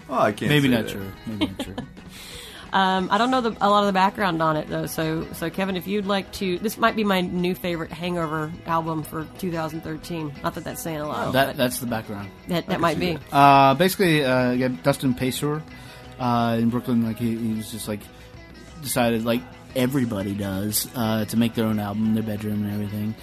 [0.08, 0.50] Oh, I can't.
[0.50, 0.92] Maybe say not that.
[0.92, 1.12] true.
[1.26, 1.74] Maybe not true.
[2.72, 4.84] Um, I don't know the, a lot of the background on it though.
[4.86, 9.02] So, so Kevin, if you'd like to, this might be my new favorite Hangover album
[9.02, 10.34] for 2013.
[10.42, 11.32] Not that that's saying a lot.
[11.32, 12.28] that that's the background.
[12.48, 13.14] that, that might be.
[13.14, 13.34] that.
[13.34, 15.62] Uh, basically, uh, you got Dustin Payseur
[16.18, 17.04] uh, in Brooklyn.
[17.04, 18.00] Like he, he was just like
[18.82, 19.42] decided, like
[19.74, 23.14] everybody does, uh, to make their own album in their bedroom and everything.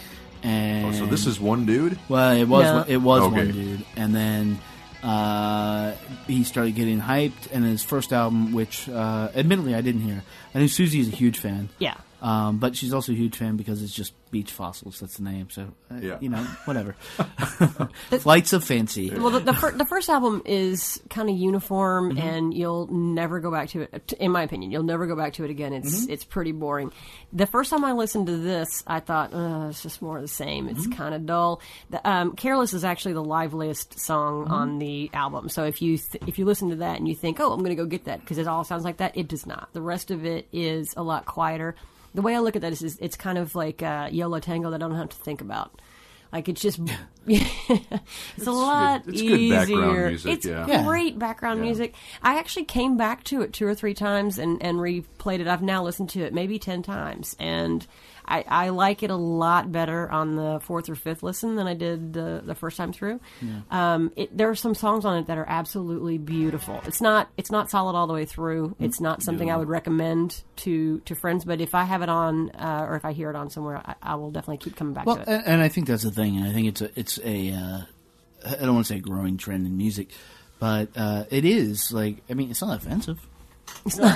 [0.43, 1.97] And Oh, so this is one dude.
[2.09, 2.85] well, it was No.
[2.87, 3.35] it was Okay.
[3.37, 4.59] one dude, and then
[5.03, 5.93] uh,
[6.27, 7.51] he started getting hyped.
[7.51, 10.23] And his first album, which uh, admittedly I didn't hear,
[10.55, 11.69] I knew Susie is a huge fan.
[11.79, 11.95] Yeah.
[12.23, 14.99] Um, but she's also a huge fan because it's just Beach Fossils.
[15.01, 15.49] That's the name.
[15.49, 16.17] So, uh, Yeah.
[16.21, 16.95] you know, whatever.
[18.19, 19.09] Flights of Fancy.
[19.09, 22.17] Well, the the, fir- the first album is kind of uniform, Mm-hmm.
[22.27, 24.13] and you'll never go back to it.
[24.19, 25.73] In my opinion, you'll never go back to it again.
[25.73, 26.11] It's Mm-hmm.
[26.13, 26.91] it's pretty boring.
[27.33, 30.27] The first time I listened to this, I thought, uh, it's just more of the
[30.27, 30.69] same.
[30.69, 30.91] It's Mm-hmm.
[30.93, 31.61] kind of dull.
[31.89, 34.53] The, um, "Careless" is actually the liveliest song Mm-hmm.
[34.53, 35.49] on the album.
[35.49, 37.75] So if you th- if you listen to that and you think, oh, I'm going
[37.75, 39.69] to go get that because it all sounds like that, it does not.
[39.73, 41.75] The rest of it is a lot quieter.
[42.13, 44.39] The way I look at that is, is it's kind of like uh, Yo La
[44.39, 45.81] Tengo that I don't have to think about.
[46.31, 46.79] Like it's just,
[47.27, 49.59] it's a lot it's good easier.
[49.59, 50.65] background music, it's yeah.
[50.67, 50.83] Yeah.
[50.83, 51.65] great background Yeah.
[51.65, 51.95] music.
[52.23, 55.47] I actually came back to it two or three times and, and replayed it.
[55.47, 57.85] I've now listened to it maybe ten times, and
[58.25, 61.73] I, I like it a lot better on the fourth or fifth listen than I
[61.73, 63.19] did the, the first time through.
[63.69, 66.81] Um, it, there are some songs on it that are absolutely beautiful.
[66.85, 68.75] It's not it's not solid all the way through.
[68.79, 71.45] It's not something I would recommend to to friends.
[71.45, 73.95] But if I have it on uh, or if I hear it on somewhere, I,
[74.01, 75.27] I will definitely keep coming back Well, to it.
[75.27, 76.37] and, and I think that's the thing.
[76.37, 77.81] And I think it's a it's a uh,
[78.47, 80.09] I don't want to say growing trend in music,
[80.59, 83.19] but uh, it is like I mean it's not offensive.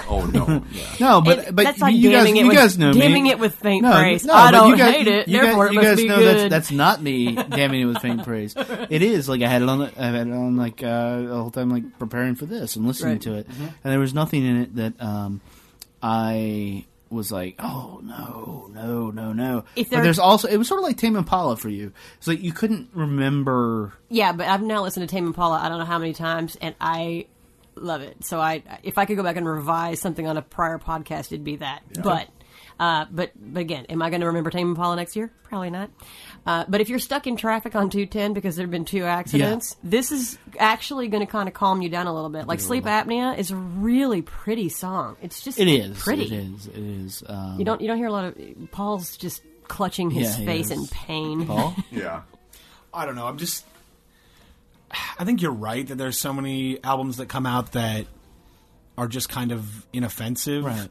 [0.10, 0.64] Oh no.
[0.72, 0.86] Yeah.
[1.00, 3.00] No, but It- but that's like you guys you with- guys know me.
[3.02, 4.24] damning it with faint no, praise.
[4.26, 6.08] No, I don't you guys, hate it, You therefore guys, it you must guys be
[6.08, 6.52] know that's good.
[6.52, 8.56] that's not me damning it with faint praise.
[8.58, 9.82] It is like I had it on.
[9.82, 13.14] I had it on like uh, the whole time, like preparing for this and listening
[13.16, 13.22] Right.
[13.24, 15.42] to it, and there was nothing in it that um,
[16.02, 19.64] I was like, oh no, no, no, no.
[19.76, 21.92] If but there- there's also it was sort of like Tame Impala for you.
[22.18, 23.94] It's like you couldn't remember.
[24.10, 25.60] Yeah, but I've now listened to Tame Impala.
[25.60, 27.28] I don't know how many times, and I
[27.82, 28.24] love it.
[28.26, 31.44] So I, if I could go back and revise something on a prior podcast, it'd
[31.44, 31.82] be that.
[32.04, 32.28] But,
[32.80, 35.32] uh, but, but again, am I going to remember Tame Impala next year?
[35.44, 35.90] Probably not.
[36.46, 39.76] Uh, but if you're stuck in traffic on 210 because there have been two accidents,
[39.84, 42.48] this is actually going to kind of calm you down a little bit.
[42.48, 45.18] Like Sleep Apnea is a really pretty song.
[45.22, 46.24] It's just It is pretty.
[46.24, 46.68] It is.
[46.68, 47.24] It is.
[47.28, 48.36] Um, You don't you don't hear a lot of
[48.72, 51.46] Paul's just clutching his Yeah, face in pain.
[51.48, 51.76] Paul?
[51.92, 52.22] Yeah.
[52.94, 53.28] I don't know.
[53.28, 53.66] I'm just.
[55.20, 58.08] I think you're right that there's so many albums that come out that
[58.98, 60.90] are just kind of inoffensive, Right.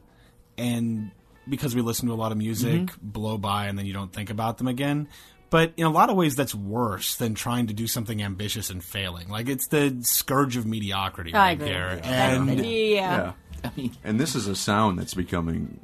[0.57, 1.11] and
[1.49, 3.07] because we listen to a lot of music, Mm-hmm.
[3.09, 5.07] blow by and then you don't think about them again.
[5.49, 8.83] But in a lot of ways, that's worse than trying to do something ambitious and
[8.83, 9.29] failing.
[9.29, 11.67] Like it's the scourge of mediocrity I right agree.
[11.69, 12.01] there.
[12.03, 12.31] Yeah.
[12.35, 12.65] And yeah.
[12.65, 13.31] Yeah.
[13.63, 15.79] I mean, And this is a sound that's becoming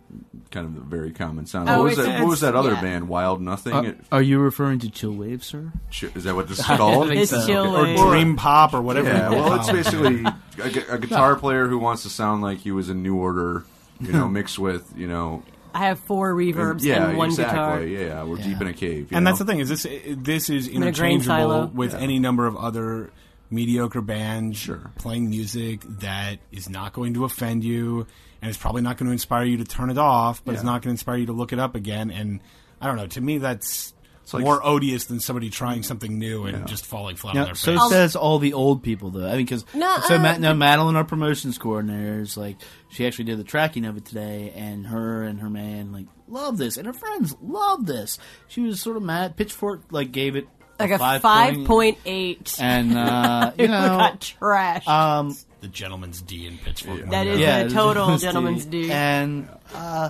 [0.51, 1.69] kind of a very common sound.
[1.69, 2.19] Oh, what was that?
[2.21, 2.81] What was that other yeah.
[2.81, 3.07] band?
[3.09, 3.73] Wild Nothing.
[3.73, 5.71] are, It- are you referring to Chill Wave, sir?
[5.89, 7.09] sh- is that what this is called?
[7.11, 7.45] It's so.
[7.45, 7.75] chill.
[7.75, 9.09] or dream pop or whatever.
[9.09, 9.29] Yeah.
[9.29, 10.23] Well, it's basically
[10.59, 13.65] a, a guitar player who wants to sound like he was in New Order.
[13.99, 15.43] You know, mixed with you know.
[15.75, 17.55] I have four reverbs yeah, and one exactly.
[17.55, 17.83] guitar.
[17.83, 19.11] Yeah, we're deep in a cave.
[19.11, 19.31] you and know?
[19.31, 22.55] that's the thing is this this is in a grain interchangeable with any number of
[22.55, 23.09] other
[23.53, 24.91] mediocre band Sure.
[24.97, 28.07] playing music that is not going to offend you
[28.41, 30.81] and it's probably not going to inspire you to turn it off but it's not
[30.81, 32.39] going to inspire you to look it up again and
[32.81, 33.93] i don't know to me that's
[34.31, 36.63] like- more odious than somebody trying something new and Yeah.
[36.65, 37.77] just falling flat on their face.
[37.77, 39.27] so says all the old people though.
[39.27, 42.55] I mean, because No, so uh, Ma- no, Madeline, our promotions coordinator, is like
[42.89, 46.57] she actually did the tracking of it today, and her and her man like love
[46.57, 48.17] this, and her friends love this.
[48.47, 49.35] She was sort of mad.
[49.35, 50.47] Pitchfork like gave it
[50.79, 52.55] Like a five five point- point eight.
[52.59, 54.87] and uh, you know, got trashed.
[54.87, 58.91] um, the gentleman's d in pitchfork That is yeah, a total it's- gentleman's D.
[58.91, 60.09] And uh,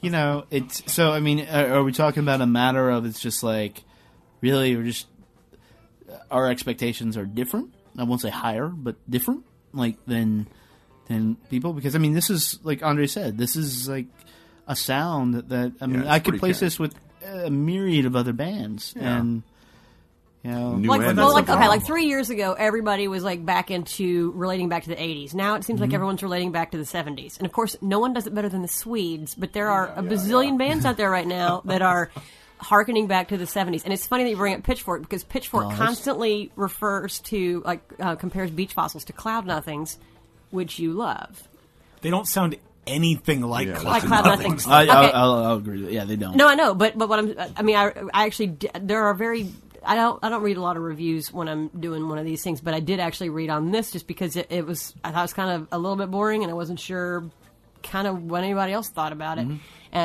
[0.00, 1.12] you know, it's so.
[1.12, 3.82] I mean, are, are we talking about a matter of it's just like
[4.40, 5.06] really, we're just
[6.30, 7.72] our expectations are different.
[7.98, 10.46] I won't say higher, but different, like than
[11.06, 11.72] than people.
[11.72, 14.06] Because I mean, this is like Andre said, this is like
[14.66, 16.66] a sound that, that I mean, it's I could place catchy.
[16.66, 19.18] this with a myriad of other bands, Yeah.
[19.18, 19.42] and
[20.42, 21.68] you know, New like, well, like okay, problem.
[21.68, 25.34] like three years ago, everybody was like back into relating back to the '80s.
[25.34, 25.90] Now it seems Mm-hmm.
[25.90, 28.48] like everyone's relating back to the '70s, and of course, no one does it better
[28.48, 29.34] than the Swedes.
[29.34, 32.10] But there are a bazillion bands out there right now that are
[32.58, 33.84] harkening back to the '70s.
[33.84, 37.80] And it's funny that you bring up Pitchfork because Pitchfork that's- constantly refers to like
[37.98, 39.98] uh, compares Beach Fossils to Cloud Nothings,
[40.50, 41.46] which you love.
[42.00, 44.42] they don't sound anything like Yeah, Cloud Like Cloud nothing.
[44.52, 44.66] Nothings.
[44.66, 44.90] I, Okay.
[44.90, 45.92] I'll, I'll, I'll agree.
[45.94, 46.34] Yeah, they don't.
[46.36, 49.48] No, I know, but but what I'm I mean, I, I actually there are very
[49.84, 52.42] I don't I don't read a lot of reviews when I'm doing one of these
[52.42, 55.20] things, but I did actually read on this just because it, it was I thought
[55.20, 57.30] it was kind of a little bit boring, and I wasn't sure
[57.82, 59.48] kind of what anybody else thought about it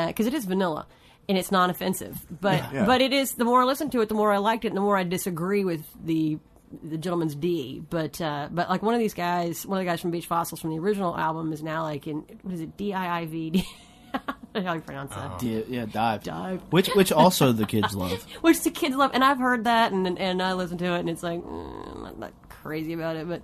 [0.08, 0.88] because it is vanilla
[1.28, 2.18] and it's non-offensive.
[2.42, 2.86] But Yeah.
[2.86, 4.78] but it is the more I listened to it, the more I liked it, and
[4.78, 6.40] the more I disagree with the
[6.84, 7.84] the gentleman's D.
[7.90, 10.60] But uh, but like one of these guys, one of the guys from Beach Fossils
[10.62, 13.66] from the original album is now like in what is it D I I V?
[14.56, 15.44] How you pronounce that?
[15.44, 16.62] Yeah, yeah, dive, Dive.
[16.70, 18.24] which which also the kids love.
[18.42, 19.12] which the kids love.
[19.14, 22.04] And I've heard that, and and I listen to it, and it's like mm, I'm
[22.04, 23.42] not, not crazy about it, but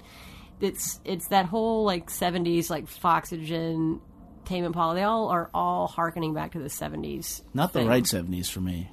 [0.62, 4.00] it's it's that whole like '70s like Foxygen,
[4.46, 4.96] Tame Impala.
[4.96, 7.42] They all are all harkening back to the '70s.
[7.54, 7.88] Not the thing.
[7.88, 8.92] right seventies for me,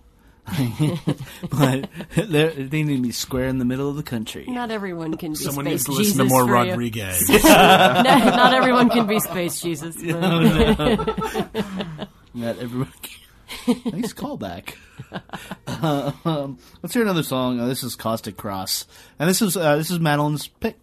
[1.51, 4.45] but they're- they need to be square in the middle of the country.
[4.49, 6.71] Not everyone can be Someone space needs to listen to Jesus more for you.
[6.71, 7.29] Rodriguez.
[7.29, 9.97] no, not everyone can be space Jesus.
[10.03, 11.99] but-
[12.35, 12.93] Not everyone.
[13.67, 14.75] nice callback.
[15.67, 17.61] um, let's hear another song.
[17.61, 18.87] Uh, this is Caustic Cross,
[19.19, 20.79] and this is uh, this is Madeline's pick.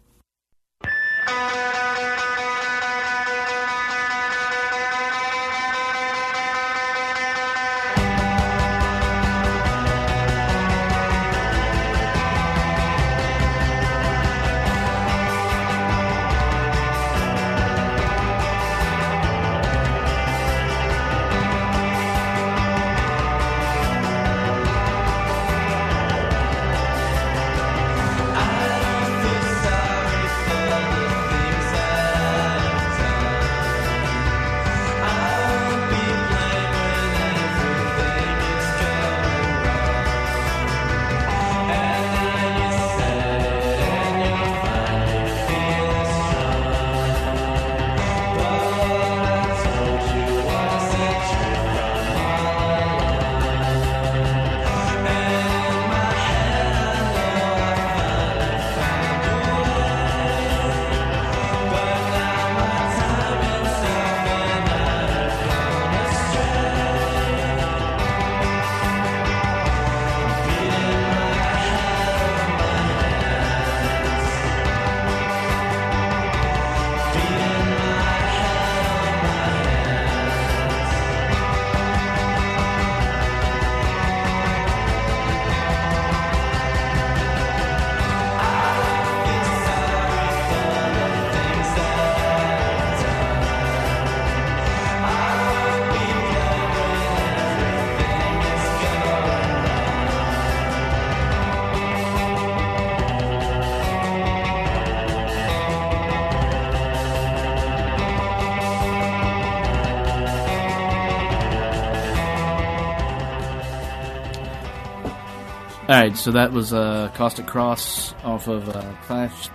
[116.08, 119.49] Right, so that was uh, Caustic Cross off of uh, Clash.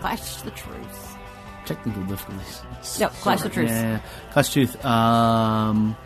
[0.00, 1.16] Clash the truth.
[1.64, 2.62] Technical difficulties.
[3.00, 3.68] No, Clash the truth.
[3.68, 4.32] Yeah, yeah, yeah.
[4.32, 4.84] Clash Tooth.
[4.84, 5.96] Um,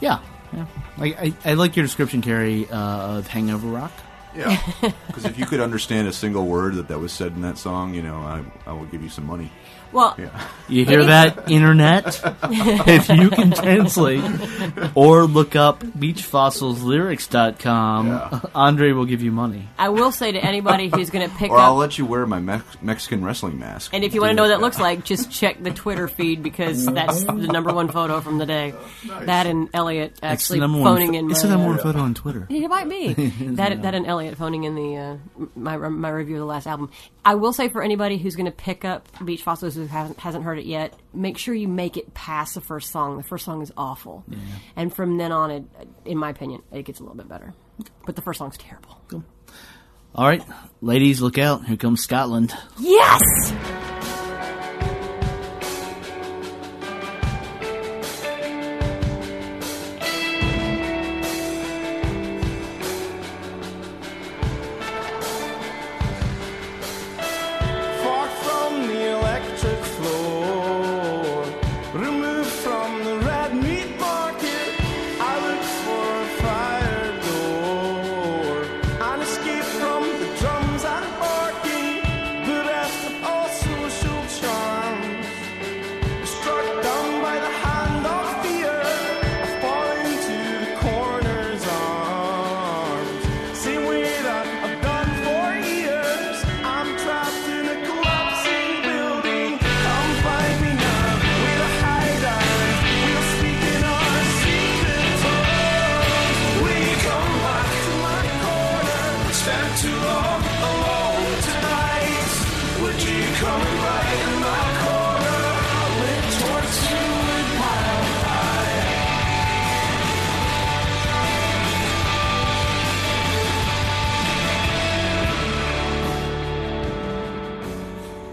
[0.00, 0.20] yeah,
[0.52, 0.66] yeah.
[0.98, 3.92] I, I, I like your description, Carrie, uh, of Hangover Rock.
[4.34, 4.62] Yeah,
[5.08, 7.92] because if you could understand a single word that that was said in that song,
[7.92, 9.52] you know, I, I will give you some money.
[9.92, 12.20] Well, Yeah, You hear that, internet?
[12.88, 14.24] if you can translate
[14.94, 18.40] or look up beachfossilslyrics.com, Yeah.
[18.54, 19.68] Andre will give you money.
[19.78, 21.56] I will say to anybody who's going to pick up.
[21.56, 23.92] or I'll let you wear my Mex- Mexican wrestling mask.
[23.94, 26.42] And if you want to know what that looks like, just check the Twitter feed
[26.42, 28.74] because that's the number one photo from the day.
[29.22, 31.30] That and Elliot actually number one, phoning pho- in.
[31.30, 32.46] it's my, the number uh, one photo on Twitter.
[32.48, 35.16] It might be that that and Elliot phoning in the uh,
[35.54, 36.90] my my review of the last album.
[37.24, 40.44] I will say for anybody who's going to pick up Beach Fossils who hasn't hasn't
[40.44, 43.16] heard it yet, make sure you make it past the first song.
[43.16, 44.24] The first song is awful,
[44.76, 45.64] and from then on, it,
[46.04, 47.54] in my opinion, it gets a little bit better.
[48.06, 49.00] But the first song's terrible.
[50.14, 50.42] All right,
[50.80, 51.64] ladies, look out.
[51.64, 52.54] Here comes Scotland.
[52.78, 53.81] Yes.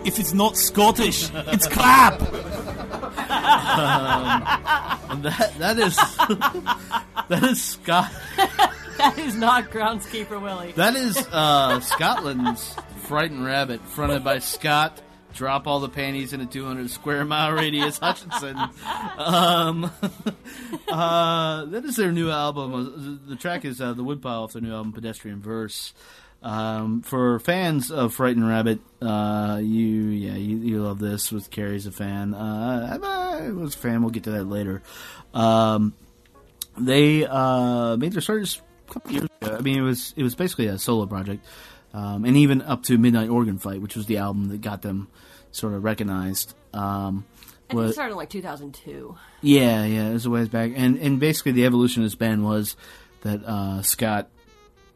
[0.09, 2.19] If it's not Scottish, it's crap.
[5.19, 5.95] That that is
[7.27, 8.11] that is Scott.
[8.97, 10.71] That is not Groundskeeper Willie.
[10.73, 15.01] That is uh, Scotland's Frightened Rabbit, fronted by Scott.
[15.33, 17.97] Drop all the panties in a 200 square mile radius.
[18.01, 18.57] Hutchinson.
[19.17, 19.91] Um,
[20.87, 22.73] uh, that is their new album.
[22.73, 25.93] Uh, The track is uh, the Woodpile off their new album, Pedestrian Verse.
[26.41, 31.31] Um, for fans of Frightened Rabbit, uh, you yeah you, you love this.
[31.31, 32.33] With Carrie's a fan.
[32.33, 34.01] Uh, I, was a fan.
[34.01, 34.81] We'll get to that later.
[35.33, 35.93] Um,
[36.77, 39.57] they uh, made their start just a couple years ago.
[39.57, 41.45] I mean, it was it was basically a solo project,
[41.93, 45.09] um, and even up to Midnight Organ Fight, which was the album that got them
[45.51, 46.53] sort of recognized.
[46.73, 47.25] Um,
[47.69, 49.15] I think it started in like 2002.
[49.41, 52.45] yeah, yeah, it was a ways back, and and basically the evolution of this band
[52.45, 52.77] was
[53.21, 54.29] that uh, Scott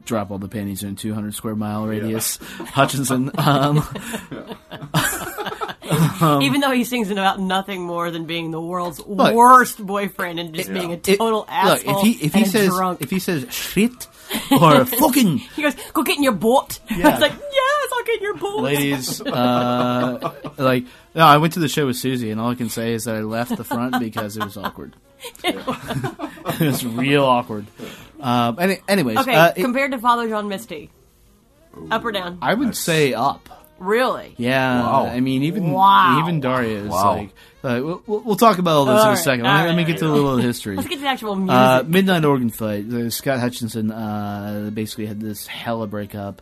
[0.04, 2.36] drop all the panties in a 200 square mile radius.
[2.58, 3.82] Hutchinson, um,
[6.42, 10.54] Even though he sings about nothing more than being the world's Look, worst boyfriend and
[10.54, 13.02] just being a it- total asshole Look, if he if he and says drunk.
[13.02, 14.06] if he says shit
[14.50, 17.10] or fucking he goes, "Go get in your boat." Yeah.
[17.12, 20.84] it's like, "Yes, I'll get in your boat." ladies, uh, like
[21.14, 23.14] no, I went to the show with Susie, and all I can say is that
[23.16, 24.96] I left the front because it was awkward.
[25.44, 27.66] it was real awkward.
[28.20, 30.90] Um, any, anyways, Okay, uh, it- compared to Father John Misty,
[31.90, 32.38] up or down?
[32.42, 33.48] I would say up.
[33.78, 34.34] Really?
[34.38, 35.06] Yeah, Wow.
[35.06, 36.20] I mean, even Wow.
[36.22, 37.16] even Daria is Wow.
[37.16, 37.30] like,
[37.64, 39.46] like we'll, we'll we'll talk about all this in All a right, second.
[39.46, 40.14] all Let me, let right, me all get to a right.
[40.14, 40.76] little of history.
[40.76, 41.54] Let's get to the actual music.
[41.54, 42.88] Uh, Midnight Organ Fight.
[42.90, 46.40] Uh, Scott Hutchinson uh, basically had this hella breakup.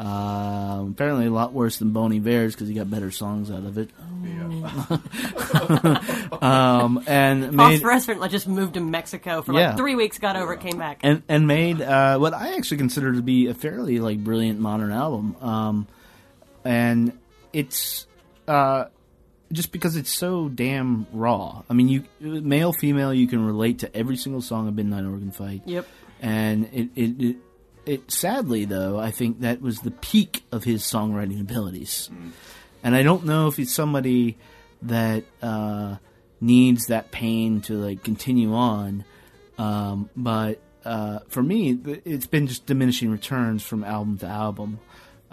[0.00, 3.76] Um apparently, a lot worse than Bon Iver because he got better songs out of
[3.76, 3.90] it.
[6.42, 9.68] um, and made Phosphorescent like, just moved to Mexico for Yeah.
[9.68, 11.00] like three weeks, got over it, came back.
[11.02, 14.92] and and made uh, what I actually consider to be a fairly like brilliant modern
[14.92, 15.36] album.
[15.42, 15.86] Um,
[16.64, 17.12] and
[17.52, 18.06] it's
[18.48, 18.86] uh,
[19.52, 21.62] just because it's so damn raw.
[21.68, 25.30] I mean, you male, female, you can relate to every single song of Midnight Organ
[25.30, 25.62] Fight.
[25.66, 25.86] Yep.
[26.22, 27.22] And it it.
[27.22, 27.36] it
[27.86, 32.10] it sadly though I think that was the peak of his songwriting abilities,
[32.82, 34.38] and I don't know if he's somebody
[34.82, 35.96] that uh,
[36.40, 39.04] needs that pain to like continue on.
[39.58, 44.78] Um, but uh, for me, it's been just diminishing returns from album to album.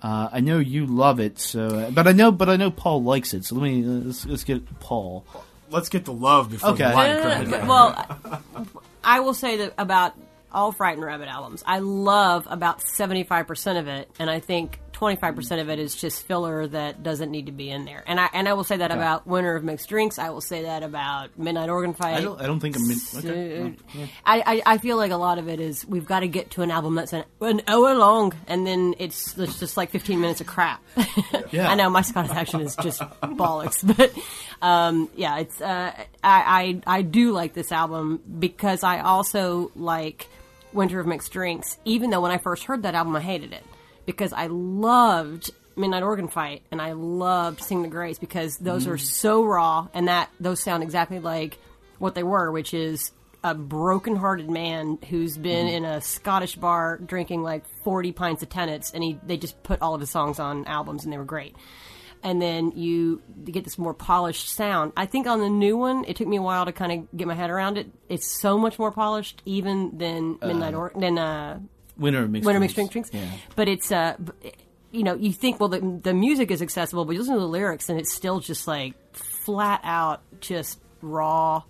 [0.01, 3.33] Uh, I know you love it, so but I know, but I know Paul likes
[3.33, 3.45] it.
[3.45, 5.25] So let me let's, let's get Paul.
[5.69, 6.87] Let's get the love before Okay.
[6.87, 7.67] the line No, no, no, no.
[7.67, 8.67] Well,
[9.03, 10.13] I will say that about
[10.51, 15.69] all Frightened Rabbit albums, I love about 75% of it, and I think 25% of
[15.69, 18.03] it is just filler that doesn't need to be in there.
[18.07, 20.17] And I and I will say that about Winter of Mixed Drinks.
[20.17, 22.15] I will say that about Midnight Organ Fight.
[22.15, 23.75] I don't I don't think I'm in, okay.
[23.93, 26.51] So, I, I, I feel like a lot of it is we've got to get
[26.51, 30.19] to an album that's an, an hour long, and then it's, it's just like 15
[30.19, 30.83] minutes of crap.
[31.49, 31.69] Yeah.
[31.69, 34.11] I know my Scottish accent is just bollocks, but
[34.61, 35.93] um, yeah, it's uh,
[36.23, 40.27] I, I I do like this album because I also like
[40.73, 41.77] Winter of Mixed Drinks.
[41.85, 43.63] Even though when I first heard that album, I hated it
[44.05, 48.97] because I loved Midnight Organ Fight and I loved Sing the Greys because those are
[48.97, 49.01] mm.
[49.01, 51.57] so raw and that those sound exactly like
[51.99, 53.11] what they were, which is
[53.43, 55.75] a broken-hearted man who's been mm-hmm.
[55.77, 59.81] in a Scottish bar drinking like 40 pints of Tennent's and he they just put
[59.81, 61.55] all of his songs on albums and they were great.
[62.23, 64.91] And then you get this more polished sound.
[64.97, 67.27] I think on the new one, it took me a while to kind of get
[67.27, 67.87] my head around it.
[68.09, 71.59] It's so much more polished, even than Midnight or than uh,
[71.97, 72.77] Winter of mixed Winter drinks.
[72.77, 73.09] Mixed Drink Drinks.
[73.13, 73.39] Yeah.
[73.55, 74.15] But it's uh,
[74.91, 77.47] you know, you think well the the music is accessible, but you listen to the
[77.47, 81.63] lyrics and it's still just like flat out just raw,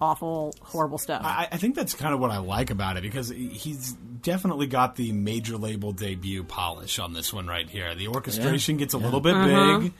[0.00, 1.22] awful, horrible stuff.
[1.24, 4.96] I, I think that's kind of what I like about it because he's definitely got
[4.96, 7.94] the major label debut polish on this one right here.
[7.94, 9.82] The orchestration gets a little bit Mm-hmm.
[9.82, 9.92] big.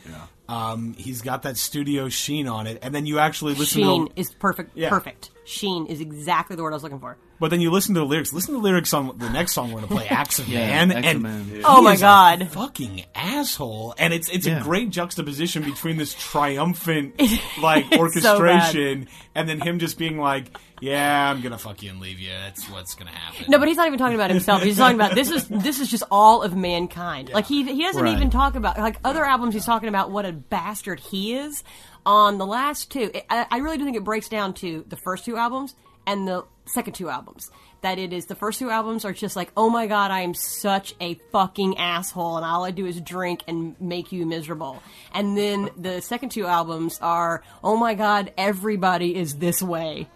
[0.49, 4.13] Um, he's got that studio sheen on it, and then you actually listen Sheen to.
[4.21, 4.77] is perfect.
[4.77, 4.89] Yeah.
[4.91, 5.33] Perfect.
[5.45, 7.17] Sheen is exactly the word I was looking for.
[7.41, 8.33] But then you listen to the lyrics.
[8.33, 10.87] Listen to the lyrics on the next song we're going to play, "Acts of Yeah,
[10.87, 11.63] Man," Acts and Man.
[11.65, 12.49] Oh my is a God.
[12.53, 13.95] fucking asshole!
[13.99, 14.61] And it's it's Yeah.
[14.61, 17.21] a great juxtaposition between this triumphant
[17.61, 22.01] like so orchestration and then him just being like, "Yeah, I'm gonna fuck you and
[22.01, 22.31] leave you.
[22.31, 24.63] That's what's gonna happen." No, but he's not even talking about himself.
[24.63, 27.31] He's talking about this is this is just all of mankind.
[27.33, 28.13] Like he he doesn't Right.
[28.17, 29.55] even talk about like other albums.
[29.55, 31.63] He's talking about what a bastard he is.
[32.05, 35.25] On the last two, I, I really do think it breaks down to the first
[35.25, 35.75] two albums
[36.07, 37.51] and the second two albums.
[37.87, 40.35] That it is the first two albums are just like, oh my god, I am
[40.35, 44.83] such a fucking asshole, and all I do is drink and make you miserable.
[45.15, 50.09] And then the second two albums are, oh my god, everybody is this way.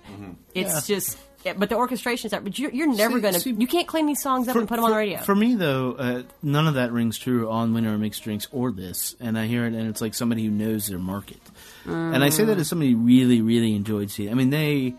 [0.52, 1.16] It's just.
[1.44, 2.40] yeah, But the orchestrations are.
[2.40, 3.40] But you're, you're never See- gonna.
[3.40, 5.18] see, you can't clean these songs up and put them on the radio.
[5.18, 9.14] For me, though, uh, none of that rings true on Winter Mixed Drinks or this.
[9.20, 11.40] And I hear it, and it's like somebody who knows their market.
[11.86, 14.30] And I say that as somebody who really, really enjoyed seeing.
[14.30, 14.94] I mean, they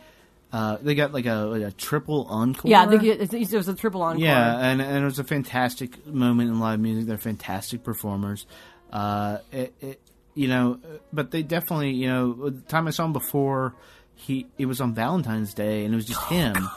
[0.52, 2.70] uh, they got like a, like a triple encore.
[2.70, 4.22] yeah, the, it it was a triple encore.
[4.22, 7.06] Yeah, and and it was a fantastic moment in live music.
[7.06, 8.46] They're fantastic performers.
[8.92, 10.02] Uh, it, it,
[10.34, 10.80] you know,
[11.14, 13.76] but they definitely, you know, the time I saw him before,
[14.16, 16.70] he it was on Valentine's Day, and it was just him.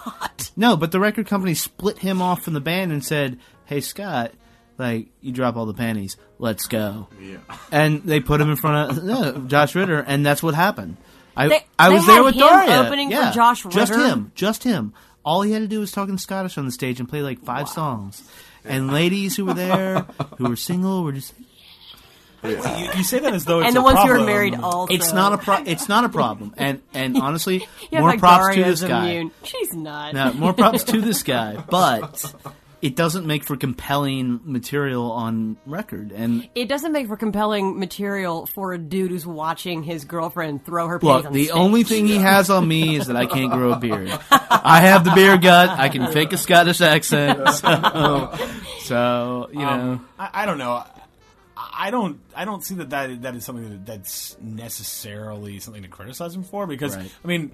[0.57, 4.33] No, but the record company split him off from the band and said, "Hey, Scott."
[4.77, 7.07] Like you drop all the panties, let's go.
[7.21, 7.37] Yeah.
[7.71, 10.97] And they put him in front of no, Josh Ritter, and that's what happened.
[11.37, 12.83] I They- I they was there with him Daria.
[12.87, 14.93] opening for yeah, Josh Just him, just him.
[15.25, 17.43] All he had to do was talk in Scottish on the stage and play like
[17.43, 18.23] five songs.
[18.65, 20.07] And ladies who were there,
[20.39, 21.35] who were single, were just.
[22.43, 22.51] You,
[22.97, 24.23] you say that as though it's and the a ones who problem.
[24.23, 24.93] are married also.
[24.93, 26.53] It's not a pro- It's not a problem.
[26.59, 29.07] And and honestly, Yeah, more like props to this guy.
[29.13, 29.31] immune.
[29.45, 30.13] She's not.
[30.13, 31.57] No, more props to this guy.
[31.71, 32.35] But
[32.85, 36.13] it doesn't make for compelling material on record.
[36.13, 40.87] And It doesn't make for compelling material for a dude who's watching his girlfriend throw
[40.89, 41.57] her panties Look, on the stage.
[41.57, 44.11] only thing he has on me is that I can't grow a beard.
[44.31, 45.71] I have the beer gut.
[45.71, 47.41] I can fake a Scottish accent.
[47.65, 48.39] So,
[48.81, 50.73] so you know, Um, I, I don't know.
[50.73, 50.91] I-
[51.77, 52.21] I don't.
[52.37, 56.43] I don't see that that, that is something that, that's necessarily something to criticize him
[56.45, 57.11] for because Right.
[57.25, 57.53] I mean.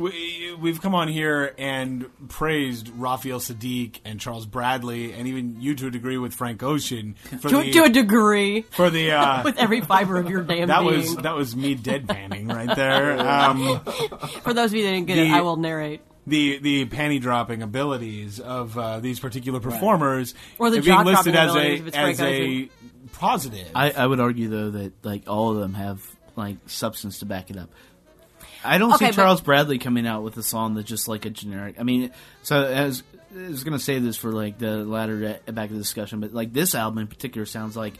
[0.00, 5.74] We, we've come on here and praised Raphael Saadiq and Charles Bradley, and even you
[5.74, 9.42] to a degree with Frank Ocean for to, the to a degree, for the uh,
[9.44, 10.96] with every fiber of your damn that being.
[11.00, 13.18] was that was me deadpanning right there.
[13.20, 13.80] Um,
[14.42, 16.00] For those of you that didn't get it, I will narrate.
[16.26, 21.36] the the panty dropping abilities of uh, these particular performers Or the are being listed
[21.36, 22.70] as a it's Frank as a
[23.12, 23.68] positive.
[23.74, 26.02] I, I would argue though that like all of them have
[26.36, 27.70] like substance to back it up.
[28.64, 31.24] I don't Okay, see but- Charles Bradley coming out with a song that's just like
[31.24, 31.76] a generic.
[31.78, 32.10] I mean,
[32.42, 33.02] so as
[33.34, 36.32] I was going to say this for like the latter back of the discussion, but
[36.34, 37.94] like this album in particular sounds like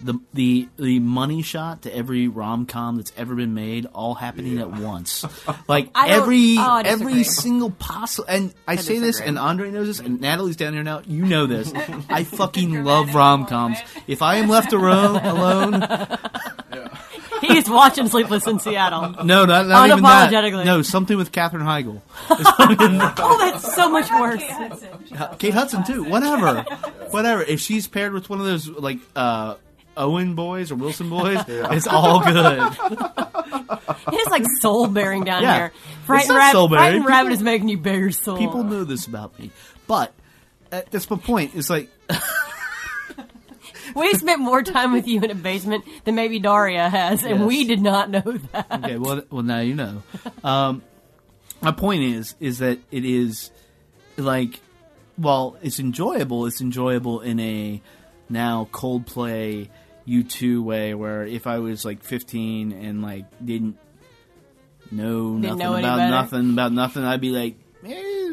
[0.00, 4.58] the the the money shot to every rom com that's ever been made, all happening
[4.58, 5.24] at once.
[5.68, 8.28] Like every oh, every single possible.
[8.28, 11.02] And I, say this, and Andre knows this, and Natalie's down here now.
[11.06, 11.72] You know this.
[12.08, 13.78] I fucking love rom coms.
[14.06, 15.72] If I am left alone, alone,
[17.46, 19.24] He's watching Sleepless in Seattle.
[19.24, 20.30] no, not, not even that.
[20.32, 20.64] Unapologetically.
[20.64, 22.00] No, something with Katherine Heigl.
[23.18, 24.42] Oh, that's so much worse.
[25.38, 26.04] Kate Hudson too.
[26.04, 26.62] Whatever,
[27.10, 27.42] whatever.
[27.42, 29.54] If she's paired with one of those like uh,
[29.96, 32.72] Owen boys or Wilson boys, it's all good.
[34.12, 35.56] It's like soul bearing down Yeah.
[35.56, 35.66] here.
[35.74, 36.82] It's Frightened, not Rab- soul-bearing.
[36.84, 38.36] Frightened Rabbit is making you bare your soul.
[38.38, 39.50] People know this about me,
[39.86, 40.12] but
[40.72, 41.52] uh, that's my point.
[41.54, 41.88] It's like
[44.00, 47.48] We spent more time with you in a basement than maybe Daria has, and Yes.
[47.48, 48.20] we did not know
[48.52, 48.66] that.
[48.70, 50.02] okay, well, well now you know.
[50.44, 50.82] Um,
[51.62, 53.50] my point is, is that it is
[54.18, 54.60] like,
[55.16, 57.80] while it's enjoyable, it's enjoyable in a
[58.28, 59.68] now Coldplay
[60.04, 63.78] U two way, where if I was like fifteen and like didn't
[64.90, 66.10] know nothing know about better.
[66.10, 67.56] nothing about nothing, I'd be like,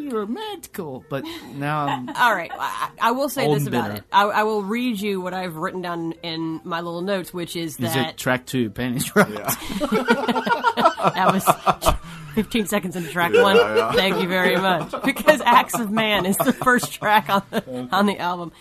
[0.07, 1.05] eh, romantical.
[1.09, 1.25] But
[1.55, 4.01] now I'm All right, I, I will say Old this and about bitter.
[4.01, 4.05] it.
[4.11, 7.73] I, I will read you what I've written down in my little notes, which is
[7.79, 9.29] is that it track two, panties drop?
[9.29, 11.95] that was
[12.35, 13.57] 15 seconds into track one.
[13.95, 14.93] Thank you very much.
[15.03, 18.51] Because Acts of Man is the first track on the on the album.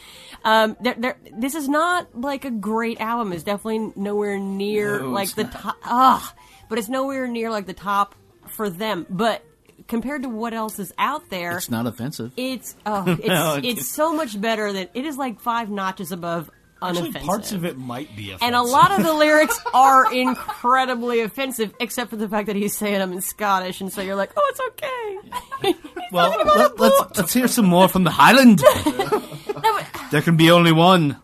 [0.44, 3.32] Um, there, there, this is not like a great album.
[3.32, 5.76] It's definitely nowhere near No, like it's the top.
[5.84, 6.34] Ah,
[6.68, 8.14] but it's nowhere near like the top
[8.48, 9.06] for them.
[9.08, 9.44] But
[9.92, 12.32] compared to what else is out there, It's not offensive.
[12.38, 15.16] it's oh, it's No, it's, it's- so much better than it is.
[15.18, 16.50] Like five notches above
[16.82, 17.22] Actually, unoffensive.
[17.26, 18.46] parts of it might be offensive.
[18.46, 22.76] And a lot of the lyrics are incredibly offensive, except for the fact that he's
[22.76, 25.74] saying them in Scottish, and so you're like, oh, it's okay.
[26.10, 28.58] Well, let, let's let's hear some more from the Highland.
[30.10, 31.16] there can be only one.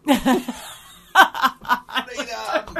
[1.15, 2.79] Um,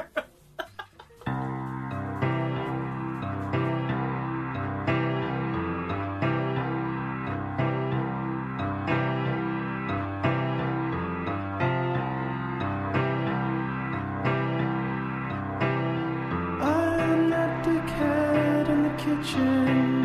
[19.19, 20.03] kitchen,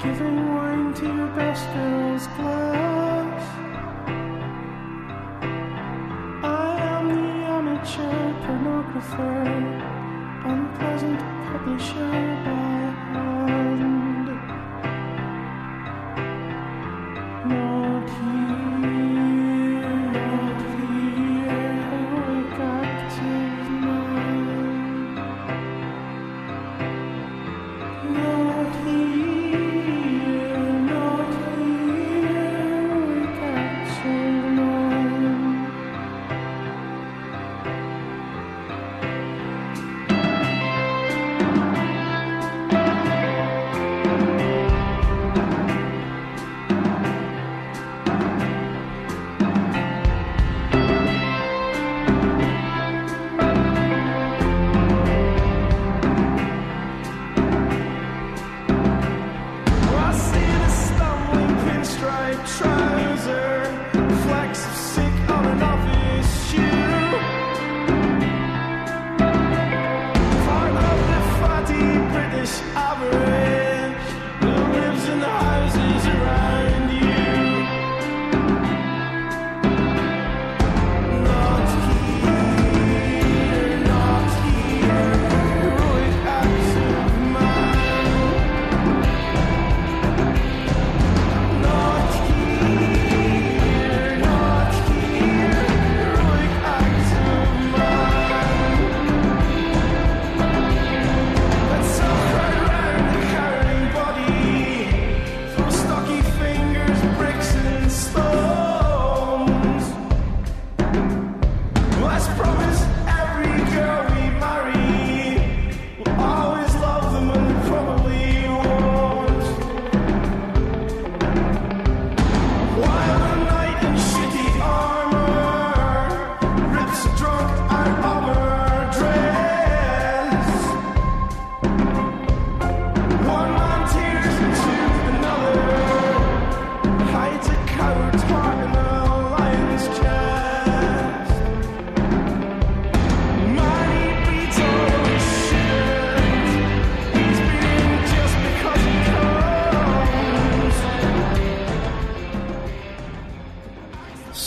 [0.00, 3.42] giving wine to your best girl's glass.
[6.42, 9.46] I am the amateur pornographer,
[10.44, 12.10] unpleasant publisher
[12.44, 12.58] by
[13.12, 13.87] hand.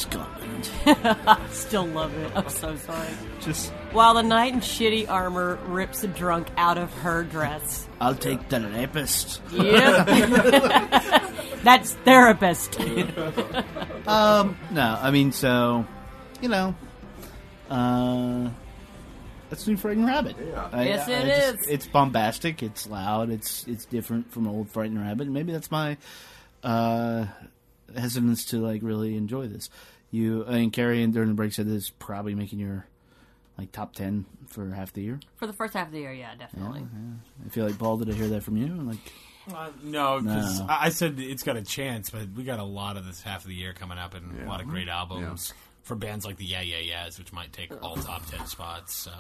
[0.09, 0.67] Comes.
[0.83, 1.49] Scotland.
[1.51, 2.31] Still love it.
[2.35, 3.07] I'm so sorry.
[3.41, 7.87] Just, While the knight in shitty armor rips a drunk out of her dress.
[7.99, 9.41] I'll take the rapist.
[9.51, 10.07] Yep.
[11.63, 12.79] That's therapist.
[14.07, 15.85] Um, no, I mean, so,
[16.41, 16.73] you know,
[17.69, 18.49] uh,
[19.47, 20.35] that's New Frightened Rabbit.
[20.73, 21.67] I- Yes, I it just- is.
[21.69, 22.63] It's bombastic.
[22.63, 23.29] It's loud.
[23.29, 25.27] It's it's different from old Frightened Rabbit.
[25.27, 25.97] Maybe that's my
[26.63, 27.25] uh,
[27.95, 29.69] hesitance to like really enjoy this.
[30.11, 32.85] You, I mean, Carrie and during the break said this is probably making your
[33.57, 35.19] like top ten for half the year.
[35.37, 36.85] For the first half of the year, yeah, definitely.
[37.45, 37.97] I feel like Paul.
[37.97, 38.67] Did I hear that from you?
[38.67, 38.97] Like,
[39.53, 40.65] Uh, no, because No.
[40.69, 43.41] I I said it's got a chance, but we got a lot of this half
[43.43, 45.53] of the year coming up and a lot of great albums
[45.84, 48.93] for bands like the Yeah Yeah Yeahs, which might take all top ten spots.
[48.95, 49.11] So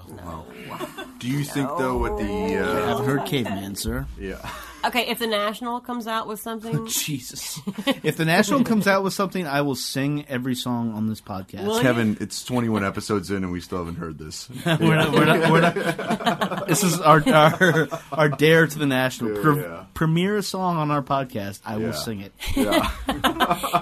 [1.19, 4.05] Do you think though with the I uh, haven't heard Caveman, sir.
[4.19, 4.37] yeah
[4.83, 7.59] Okay, if the National comes out with something, Jesus.
[8.03, 11.65] if the National comes out with something, I will sing every song on this podcast.
[11.65, 11.81] Will you?
[11.83, 14.49] Kevin, it's 21 episodes in and we still haven't heard this.
[14.65, 19.35] we're not, we're not, we're not, this is our, our our dare to the national.
[19.35, 19.85] Yeah, Pre- yeah.
[19.93, 21.61] Premiere a song on our podcast.
[21.65, 21.85] I Yeah.
[21.85, 22.33] will sing it.
[22.55, 22.89] Yeah.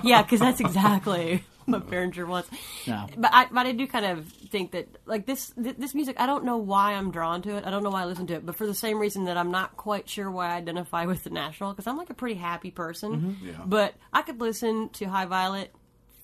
[0.03, 2.49] yeah, because that's exactly what Berninger wants.
[2.88, 3.07] No.
[3.17, 6.26] But I, but I do kind of think that like this th- this music, I
[6.26, 7.65] don't know why I'm drawn to it.
[7.65, 9.51] I don't know why I listen to it, but for the same reason that I'm
[9.51, 12.72] not quite sure why I identify with the National, because I'm like a pretty happy
[12.72, 13.11] person.
[13.11, 13.47] Mm-hmm.
[13.47, 13.63] Yeah.
[13.65, 15.74] But I could listen to High Violet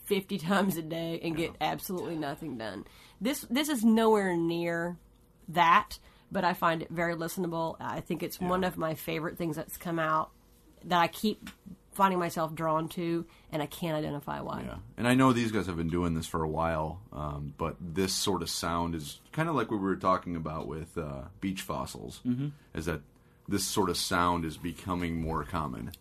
[0.06, 2.86] 50 times a day and get absolutely nothing done.
[3.22, 4.98] This this is nowhere near
[5.50, 6.00] that,
[6.32, 7.76] but I find it very listenable.
[7.80, 10.32] I think it's one of my favorite things that's come out
[10.86, 11.50] that I keep
[11.96, 14.64] finding myself drawn to, and I can't identify why.
[14.68, 17.76] Yeah, and I know these guys have been doing this for a while, um, but
[17.80, 21.24] this sort of sound is kind of like what we were talking about with uh,
[21.41, 22.22] beach fossils.
[22.26, 22.50] Mm-hmm.
[22.74, 23.02] Is that
[23.48, 25.91] this sort of sound is becoming more common?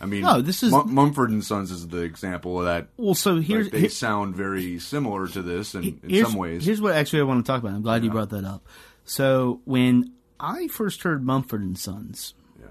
[0.00, 2.88] I mean, No, this is- Mum- Mumford and Sons is the example of that.
[2.96, 6.64] Well, so here's Like, they here- sound very similar to this in, in some ways.
[6.66, 7.74] Here's what actually I want to talk about.
[7.74, 8.66] I'm glad you brought that up.
[9.04, 12.66] So when I first heard Mumford and Sons, yeah.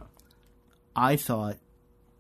[0.95, 1.57] I thought,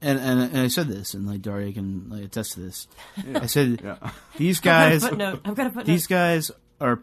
[0.03, 2.87] and, and and I said this, and like Daria can like, attest to this.
[3.35, 4.11] I said Yeah.
[4.37, 5.85] these guys, I've got a footnote.
[5.85, 6.99] these guys are.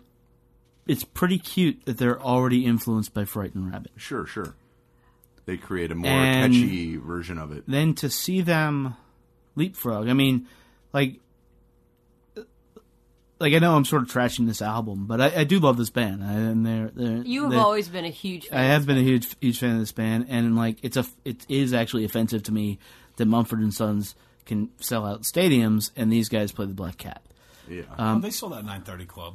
[0.86, 3.92] It's pretty cute that they're already influenced by Frightened Rabbit.
[3.96, 4.55] Sure, sure.
[5.46, 7.64] They create a more And- catchy version of it.
[7.68, 8.96] Then to see them
[9.57, 10.46] leapfrog, I mean,
[10.92, 11.20] like,
[13.41, 15.91] like I know I'm sort of trashing this album, but I, I do love this
[15.91, 18.59] band, I, and they're, they're you have they're- always been a huge fan.
[18.59, 21.47] I have been a huge huge fan of this band, and like it's a it
[21.49, 22.78] is actually offensive to me
[23.16, 24.14] that Mumford and Sons
[24.47, 27.22] can sell out stadiums, and these guys play the Black Cat.
[27.68, 27.82] Yeah.
[27.99, 29.34] Oh, they sold that 930 Club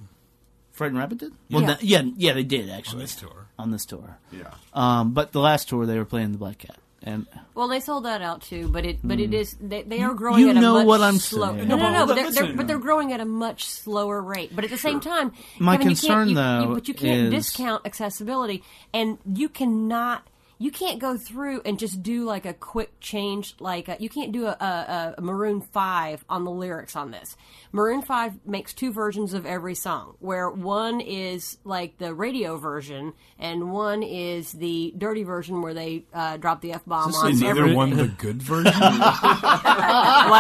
[0.72, 1.32] Frightened Rabbit did?
[1.50, 1.68] Well, Yeah.
[1.68, 3.48] no- yeah, yeah, they did actually on actually this tour.
[3.58, 4.18] on this tour.
[4.32, 4.52] yeah.
[4.74, 8.06] Um, but the last tour they were playing the Black Cat, and Well, they sold
[8.06, 9.34] that out too, but it but it hmm.
[9.36, 11.68] is they, they are growing you at a know much what I'm slow- saying.
[11.68, 12.06] No, no, no.
[12.08, 14.56] but But they're, they're, but they're growing at a much slower rate.
[14.56, 16.94] But at the same time, My Kevin, concern, you can't, you, though, you, but you
[16.96, 20.28] can't is- discount accessibility, and you cannot.
[20.58, 23.56] You can't go through and just do like a quick change.
[23.60, 27.36] Like uh you can't do a, a, a Maroon Five on the lyrics on this.
[27.72, 33.12] Maroon Five makes two versions of every song, where one is like the radio version,
[33.38, 37.44] and one is the dirty version where they uh, drop the f bomb on Is
[37.44, 38.72] every either one the good version?
[38.82, 38.82] what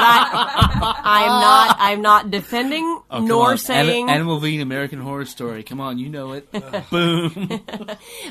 [0.03, 3.57] I I'm not I'm not defending Oh, nor on.
[3.57, 5.63] saying Adam, Adam Levine, American Horror Story.
[5.63, 6.49] Come on, you know it.
[6.89, 7.61] Boom.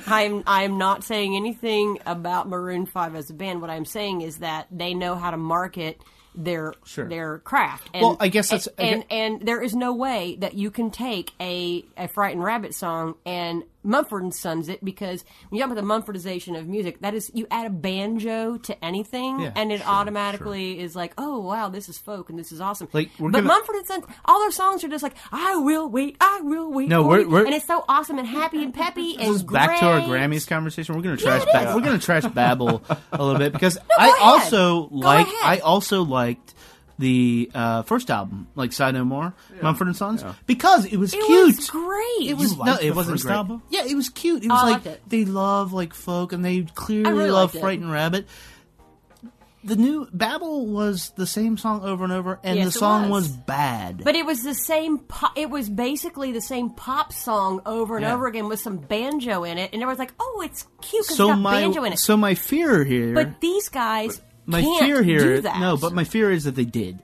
[0.07, 1.74] I'm I'm not saying anything
[2.07, 3.61] about Maroon Five as a band.
[3.61, 6.01] What I'm saying is that they know how to market
[6.35, 7.09] their Sure.
[7.09, 7.89] their craft.
[7.95, 11.31] And, Well, I guess that's- and, and there is no way that you can take
[11.41, 15.81] a a Frightened Rabbit song and Mumford and Sons it because when you talk about
[15.83, 19.87] the Mumfordization of music, that is you add a banjo to anything Yeah, and it
[19.87, 22.89] automatically is like, oh wow, this is folk and this is awesome.
[22.93, 26.17] Like, but gonna- Mumford and Sons, all their songs are just like, I will wait,
[26.21, 29.27] I will wait, No, we're- we're- and it's so awesome and happy and peppy This
[29.27, 30.01] and is back to our.
[30.05, 30.95] Grammys conversation.
[30.95, 31.43] We're going to trash.
[31.43, 32.83] it ba- we're going to trash Babel
[33.13, 34.19] a little bit because I ahead.
[34.21, 35.27] also like.
[35.43, 36.54] I also liked
[36.99, 41.25] the uh, first album, like Sigh No More, Mumford and Sons, because it was It
[41.25, 41.47] cute.
[41.57, 42.21] was great.
[42.29, 43.35] It was You no, liked it the wasn't first great.
[43.35, 43.63] album?
[43.71, 44.45] Yeah, it was cute.
[44.45, 45.03] It was I like it.
[45.09, 47.53] they love like folk, and they clearly really love.
[47.53, 48.27] Frightened Rabbit.
[49.67, 53.29] The new Babel was the same song over and over, and Yes, the song was.
[53.29, 53.37] was.
[53.39, 54.03] bad.
[54.05, 54.99] But it was the same.
[54.99, 58.13] Po- it was basically the same pop song over and Yeah.
[58.13, 61.29] over again with some banjo in it, and everyone's like, "Oh, it's cute because so
[61.31, 64.85] it's got my banjo in it." so my fear here, but these guys my can't
[64.85, 65.61] fear here, do that.
[65.61, 66.99] no, but my fear is that they did.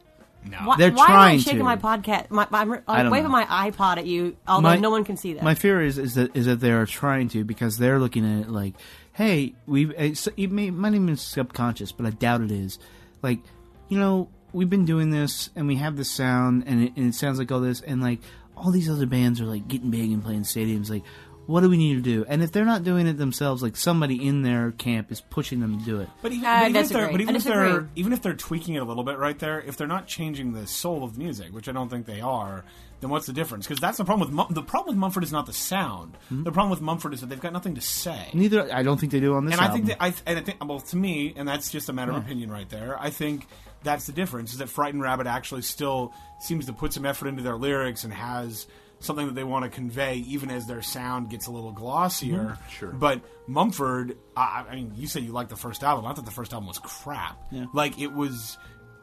[0.64, 1.64] why, they're why am I trying shaking to.
[1.64, 2.30] my podcast?
[2.30, 3.44] My, my, I'm I don't waving know.
[3.46, 5.42] my iPod at you, although My- no one can see that.
[5.44, 8.46] My fear is is that is that they are trying to because they're looking at
[8.46, 8.74] it like,
[9.12, 12.78] hey, we've eh, it's, it may, might even be subconscious, but I doubt it is.
[13.22, 13.40] Like,
[13.88, 17.14] you know, we've been doing this and we have this sound and it, and it
[17.14, 18.20] sounds like all this and like
[18.56, 20.90] all these other bands are like getting big and playing stadiums.
[20.90, 21.02] Like,
[21.50, 22.24] what do we need to do?
[22.28, 25.80] And if they're not doing it themselves, like somebody in their camp is pushing them
[25.80, 26.08] to do it.
[26.22, 28.74] But even, I but even if they're, but even if they're even if they're tweaking
[28.76, 31.68] it a little bit right there, if they're not changing the soul of music, which
[31.68, 32.64] I don't think they are,
[33.00, 33.66] then what's the difference?
[33.66, 36.16] Because that's the problem with Mum- the problem with Mumford is not the sound.
[36.28, 36.44] Hmm?
[36.44, 38.28] The problem with Mumford is that they've got nothing to say.
[38.32, 39.54] Neither, I don't think they do on this.
[39.54, 41.92] and I think that I and I think well to me, and that's just a
[41.92, 42.96] matter of opinion right there.
[43.00, 43.48] I think
[43.82, 47.42] that's the difference is that Frightened Rabbit actually still seems to put some effort into
[47.42, 48.66] their lyrics and has
[49.00, 52.38] something that they want to convey, even as their sound gets a little glossier.
[52.38, 52.70] Mm-hmm.
[52.70, 52.92] Sure.
[52.92, 56.06] But Mumford, I, I mean, you said you liked the first album.
[56.06, 57.38] I thought the first album was crap.
[57.50, 57.66] Yeah.
[57.74, 58.58] Like it was,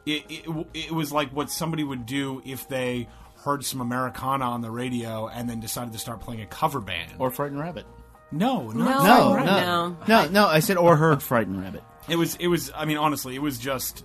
[0.06, 3.08] it, it it was like what somebody would do if they
[3.44, 7.12] heard some Americana on the radio and then decided to start playing a cover band.
[7.18, 7.86] or Frightened Rabbit.
[8.32, 8.84] no, No.
[8.84, 10.46] not No, Right no, no, no.
[10.46, 11.82] I said or heard Frightened Rabbit.
[12.08, 12.36] It was.
[12.36, 12.70] It was.
[12.74, 14.04] I mean, honestly, it was just.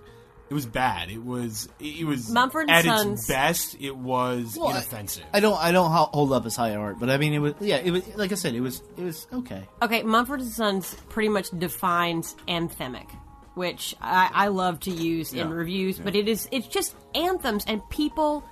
[0.53, 1.09] It was bad.
[1.09, 1.67] It was.
[1.79, 3.75] It was Mumford and at Sons- its best.
[3.81, 5.23] It was Well, I- inoffensive.
[5.33, 5.57] I don't.
[5.59, 7.55] I don't ho- hold up as high art, but I mean, it was.
[7.59, 8.03] Yeah, it was.
[8.15, 8.83] Like I said, it was.
[8.95, 9.63] It was okay.
[9.81, 13.07] Okay, Mumford and Sons pretty much defines anthemic,
[13.55, 17.63] which I, I love to use in Yeah, reviews, but it is it's just anthems,
[17.65, 18.43] and people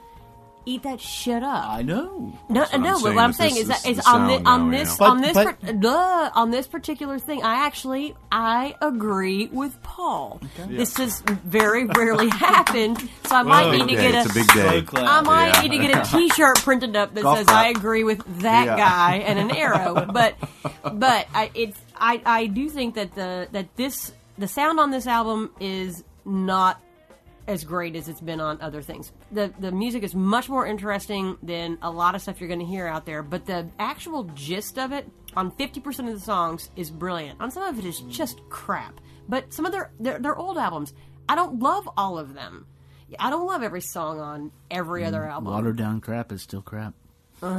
[0.66, 1.66] eat that shit up.
[1.68, 2.38] I know.
[2.50, 4.04] no, what I'm no, but saying, what I'm is saying this is that is is
[4.04, 5.12] the on, sound the, on now, this you know?
[5.12, 7.44] on this But- par- duh, on this particular thing.
[7.44, 10.40] I actually I agree with Paul.
[10.68, 14.12] This has very rarely happened, so I might need to Big day.
[14.12, 15.02] get It's a big day.
[15.02, 15.62] I might Yeah.
[15.62, 17.66] need to get a T-shirt printed up that Golf says clap.
[17.66, 18.78] "I agree with that Yeah.
[18.78, 20.06] guy" and an arrow.
[20.12, 20.36] But,
[20.94, 25.08] but I, it's I, I do think that the that this the sound on this
[25.08, 26.80] album is not
[27.48, 29.12] as great as it's been on other things.
[29.32, 32.66] The the music is much more interesting than a lot of stuff you're going to
[32.66, 33.24] hear out there.
[33.24, 37.40] But the actual gist of it on 50% of the songs is brilliant.
[37.42, 39.00] On some of it is just crap.
[39.28, 40.94] But some of their their, their old albums,
[41.28, 42.66] I don't love all of them.
[43.20, 45.52] I don't love every song on every mm, other album.
[45.52, 46.94] Watered down crap is still crap.
[47.42, 47.50] All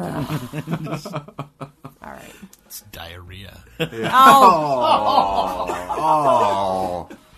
[2.01, 2.35] right.
[2.67, 3.63] It's diarrhea.
[3.81, 5.69] Oh,
[6.05, 7.09] Oh,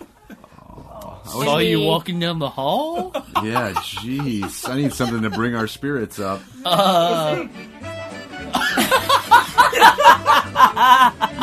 [1.25, 3.11] Saw you walking down the hall.
[3.43, 4.69] yeah, jeez.
[4.69, 6.41] I need something to bring our spirits up.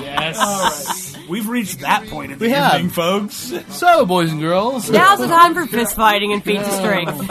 [0.00, 1.16] yes.
[1.28, 2.74] We've reached that point in the We have.
[2.74, 3.52] evening, folks.
[3.68, 7.30] So, boys and girls, now's the time for fist fighting and feats of strength.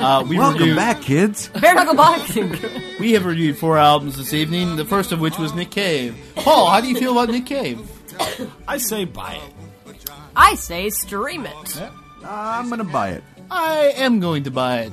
[0.00, 1.48] uh, we Welcome reviewed, back, kids.
[1.48, 2.56] Bare knuckle boxing.
[2.98, 4.76] we have reviewed four albums this evening.
[4.76, 6.16] The first of which was Nick Cave.
[6.36, 7.88] Paul, how do you feel about Nick Cave?
[8.66, 9.52] I say buy it.
[10.36, 11.80] I say stream it.
[11.80, 11.90] Uh,
[12.22, 13.24] I'm gonna buy it.
[13.50, 14.92] I am going to buy it.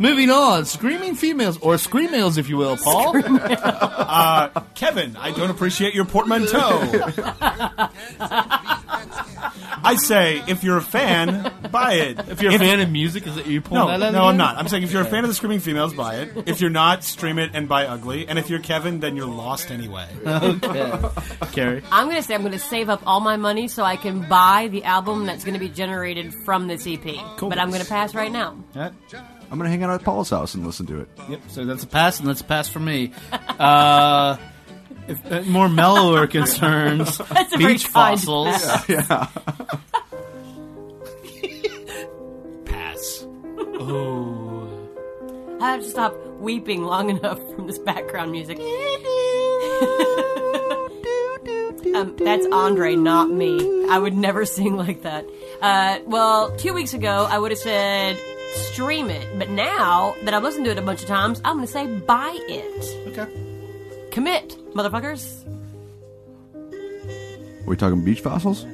[0.00, 3.20] Moving on, screaming females or screamales, if you will, Paul.
[3.20, 6.78] Uh, Kevin, I don't appreciate your portmanteau.
[9.84, 12.18] I say, if you're a fan, buy it.
[12.28, 14.12] If you're a fan of music, is it you pulling No, that out?
[14.12, 14.56] no, I'm not.
[14.56, 16.48] I'm saying if you're a fan of the Screaming Females, buy it.
[16.48, 18.28] If you're not, stream it and buy Ugly.
[18.28, 20.06] And if you're Kevin, then you're lost anyway.
[20.24, 21.00] Okay.
[21.52, 21.82] Carrie.
[21.90, 24.28] I'm going to say I'm going to save up all my money so I can
[24.28, 27.02] buy the album that's going to be generated from this EP.
[27.36, 27.48] Cool.
[27.48, 28.56] But I'm going to pass right now.
[28.76, 28.92] Alright.
[29.50, 31.08] I'm gonna hang out at Paul's house and listen to it.
[31.26, 31.40] Yep.
[31.48, 33.12] So that's a pass, and that's a pass for me.
[33.58, 34.36] Uh,
[35.08, 37.18] if, uh, more mellower concerns.
[37.18, 38.60] That's a very beach kind fossils.
[42.64, 43.26] pass.
[43.80, 44.68] Oh.
[45.60, 48.58] I have to stop weeping long enough from this background music.
[51.94, 53.86] um, that's Andre, not me.
[53.88, 55.26] I would never sing like that.
[55.60, 58.18] Uh, well, two weeks ago, I would have said
[58.72, 61.66] stream it, but now that I've listened to it a bunch of times, I'm going
[61.66, 63.08] to say buy it.
[63.08, 63.47] Okay.
[64.18, 65.46] Commit, motherfuckers.
[67.62, 68.66] Are we talking beach fossils?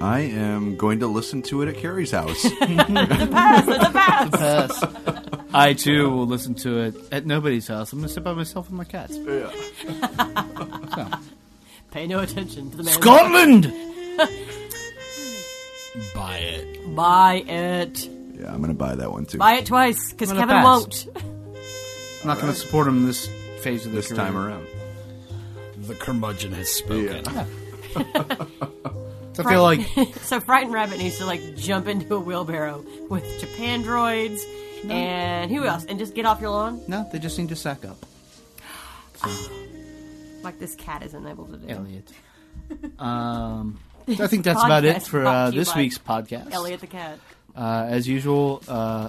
[0.00, 2.40] I am going to listen to it at Carrie's house.
[2.60, 4.30] Pass, it's a pass.
[4.30, 4.84] Pass.
[5.52, 7.92] I too will listen to it at nobody's house.
[7.92, 9.18] I'm gonna sit by myself with my cats.
[11.90, 12.94] Pay no attention to the man.
[12.94, 13.64] Scotland.
[16.14, 16.94] Buy it.
[16.94, 18.08] Buy it.
[18.38, 19.38] Yeah, I'm gonna buy that one too.
[19.38, 21.06] Buy it twice because I'm gonna Kevin pass.
[21.06, 21.34] won't.
[22.22, 23.28] I'm not going to support him this
[23.64, 24.18] phase of the this career.
[24.18, 24.66] time around.
[25.86, 27.24] The curmudgeon has spoken.
[27.24, 27.46] So
[29.38, 29.80] I feel like
[30.20, 34.40] so Frightened Rabbit needs to like jump into a wheelbarrow with Japandroids
[34.90, 35.86] and who else?
[35.86, 37.96] And just get off your lawn no, they just need to sack up.
[40.42, 41.68] like this cat isn't able to do.
[41.68, 42.12] Elliot.
[42.98, 45.98] Um, I think that's about it Podcast for brought uh, to you this by week's
[45.98, 46.52] podcast.
[46.52, 47.18] Elliot the cat.
[47.56, 49.08] Uh, as usual, uh,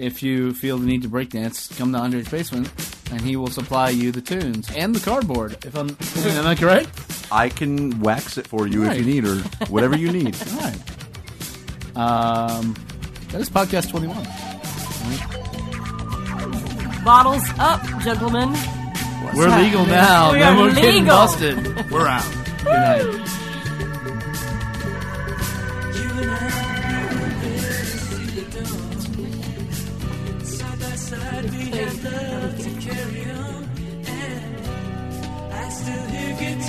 [0.00, 2.70] if you feel the need to breakdance, come to Andre's basement,
[3.12, 5.52] and he will supply you the tunes and the cardboard.
[5.64, 5.90] If I'm,
[6.36, 6.88] am I correct?
[7.30, 8.98] I can wax it for you Right.
[8.98, 9.36] if you need, or
[9.68, 10.36] whatever you need.
[10.52, 10.80] All right.
[11.96, 12.74] Um,
[13.30, 14.24] that is podcast twenty-one.
[17.04, 18.52] Bottles up, gentlemen.
[19.34, 20.32] We're legal now.
[20.32, 21.16] We no are more getting legal.
[21.16, 21.90] busted.
[21.90, 22.24] We're out.
[22.58, 23.26] Good night.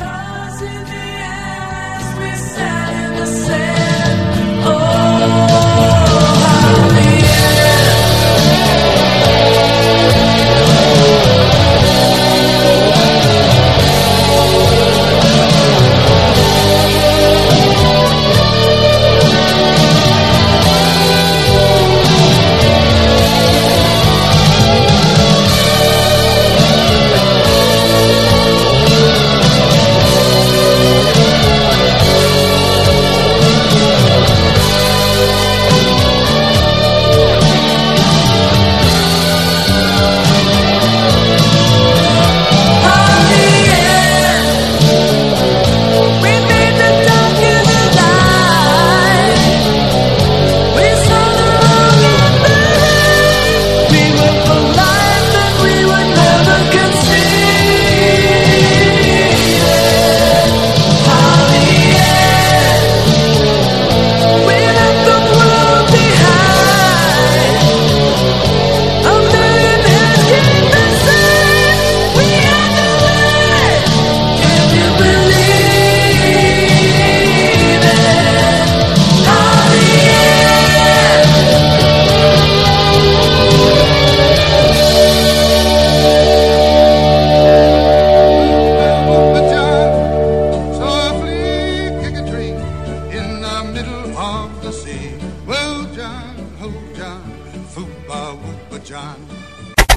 [0.01, 0.30] Softly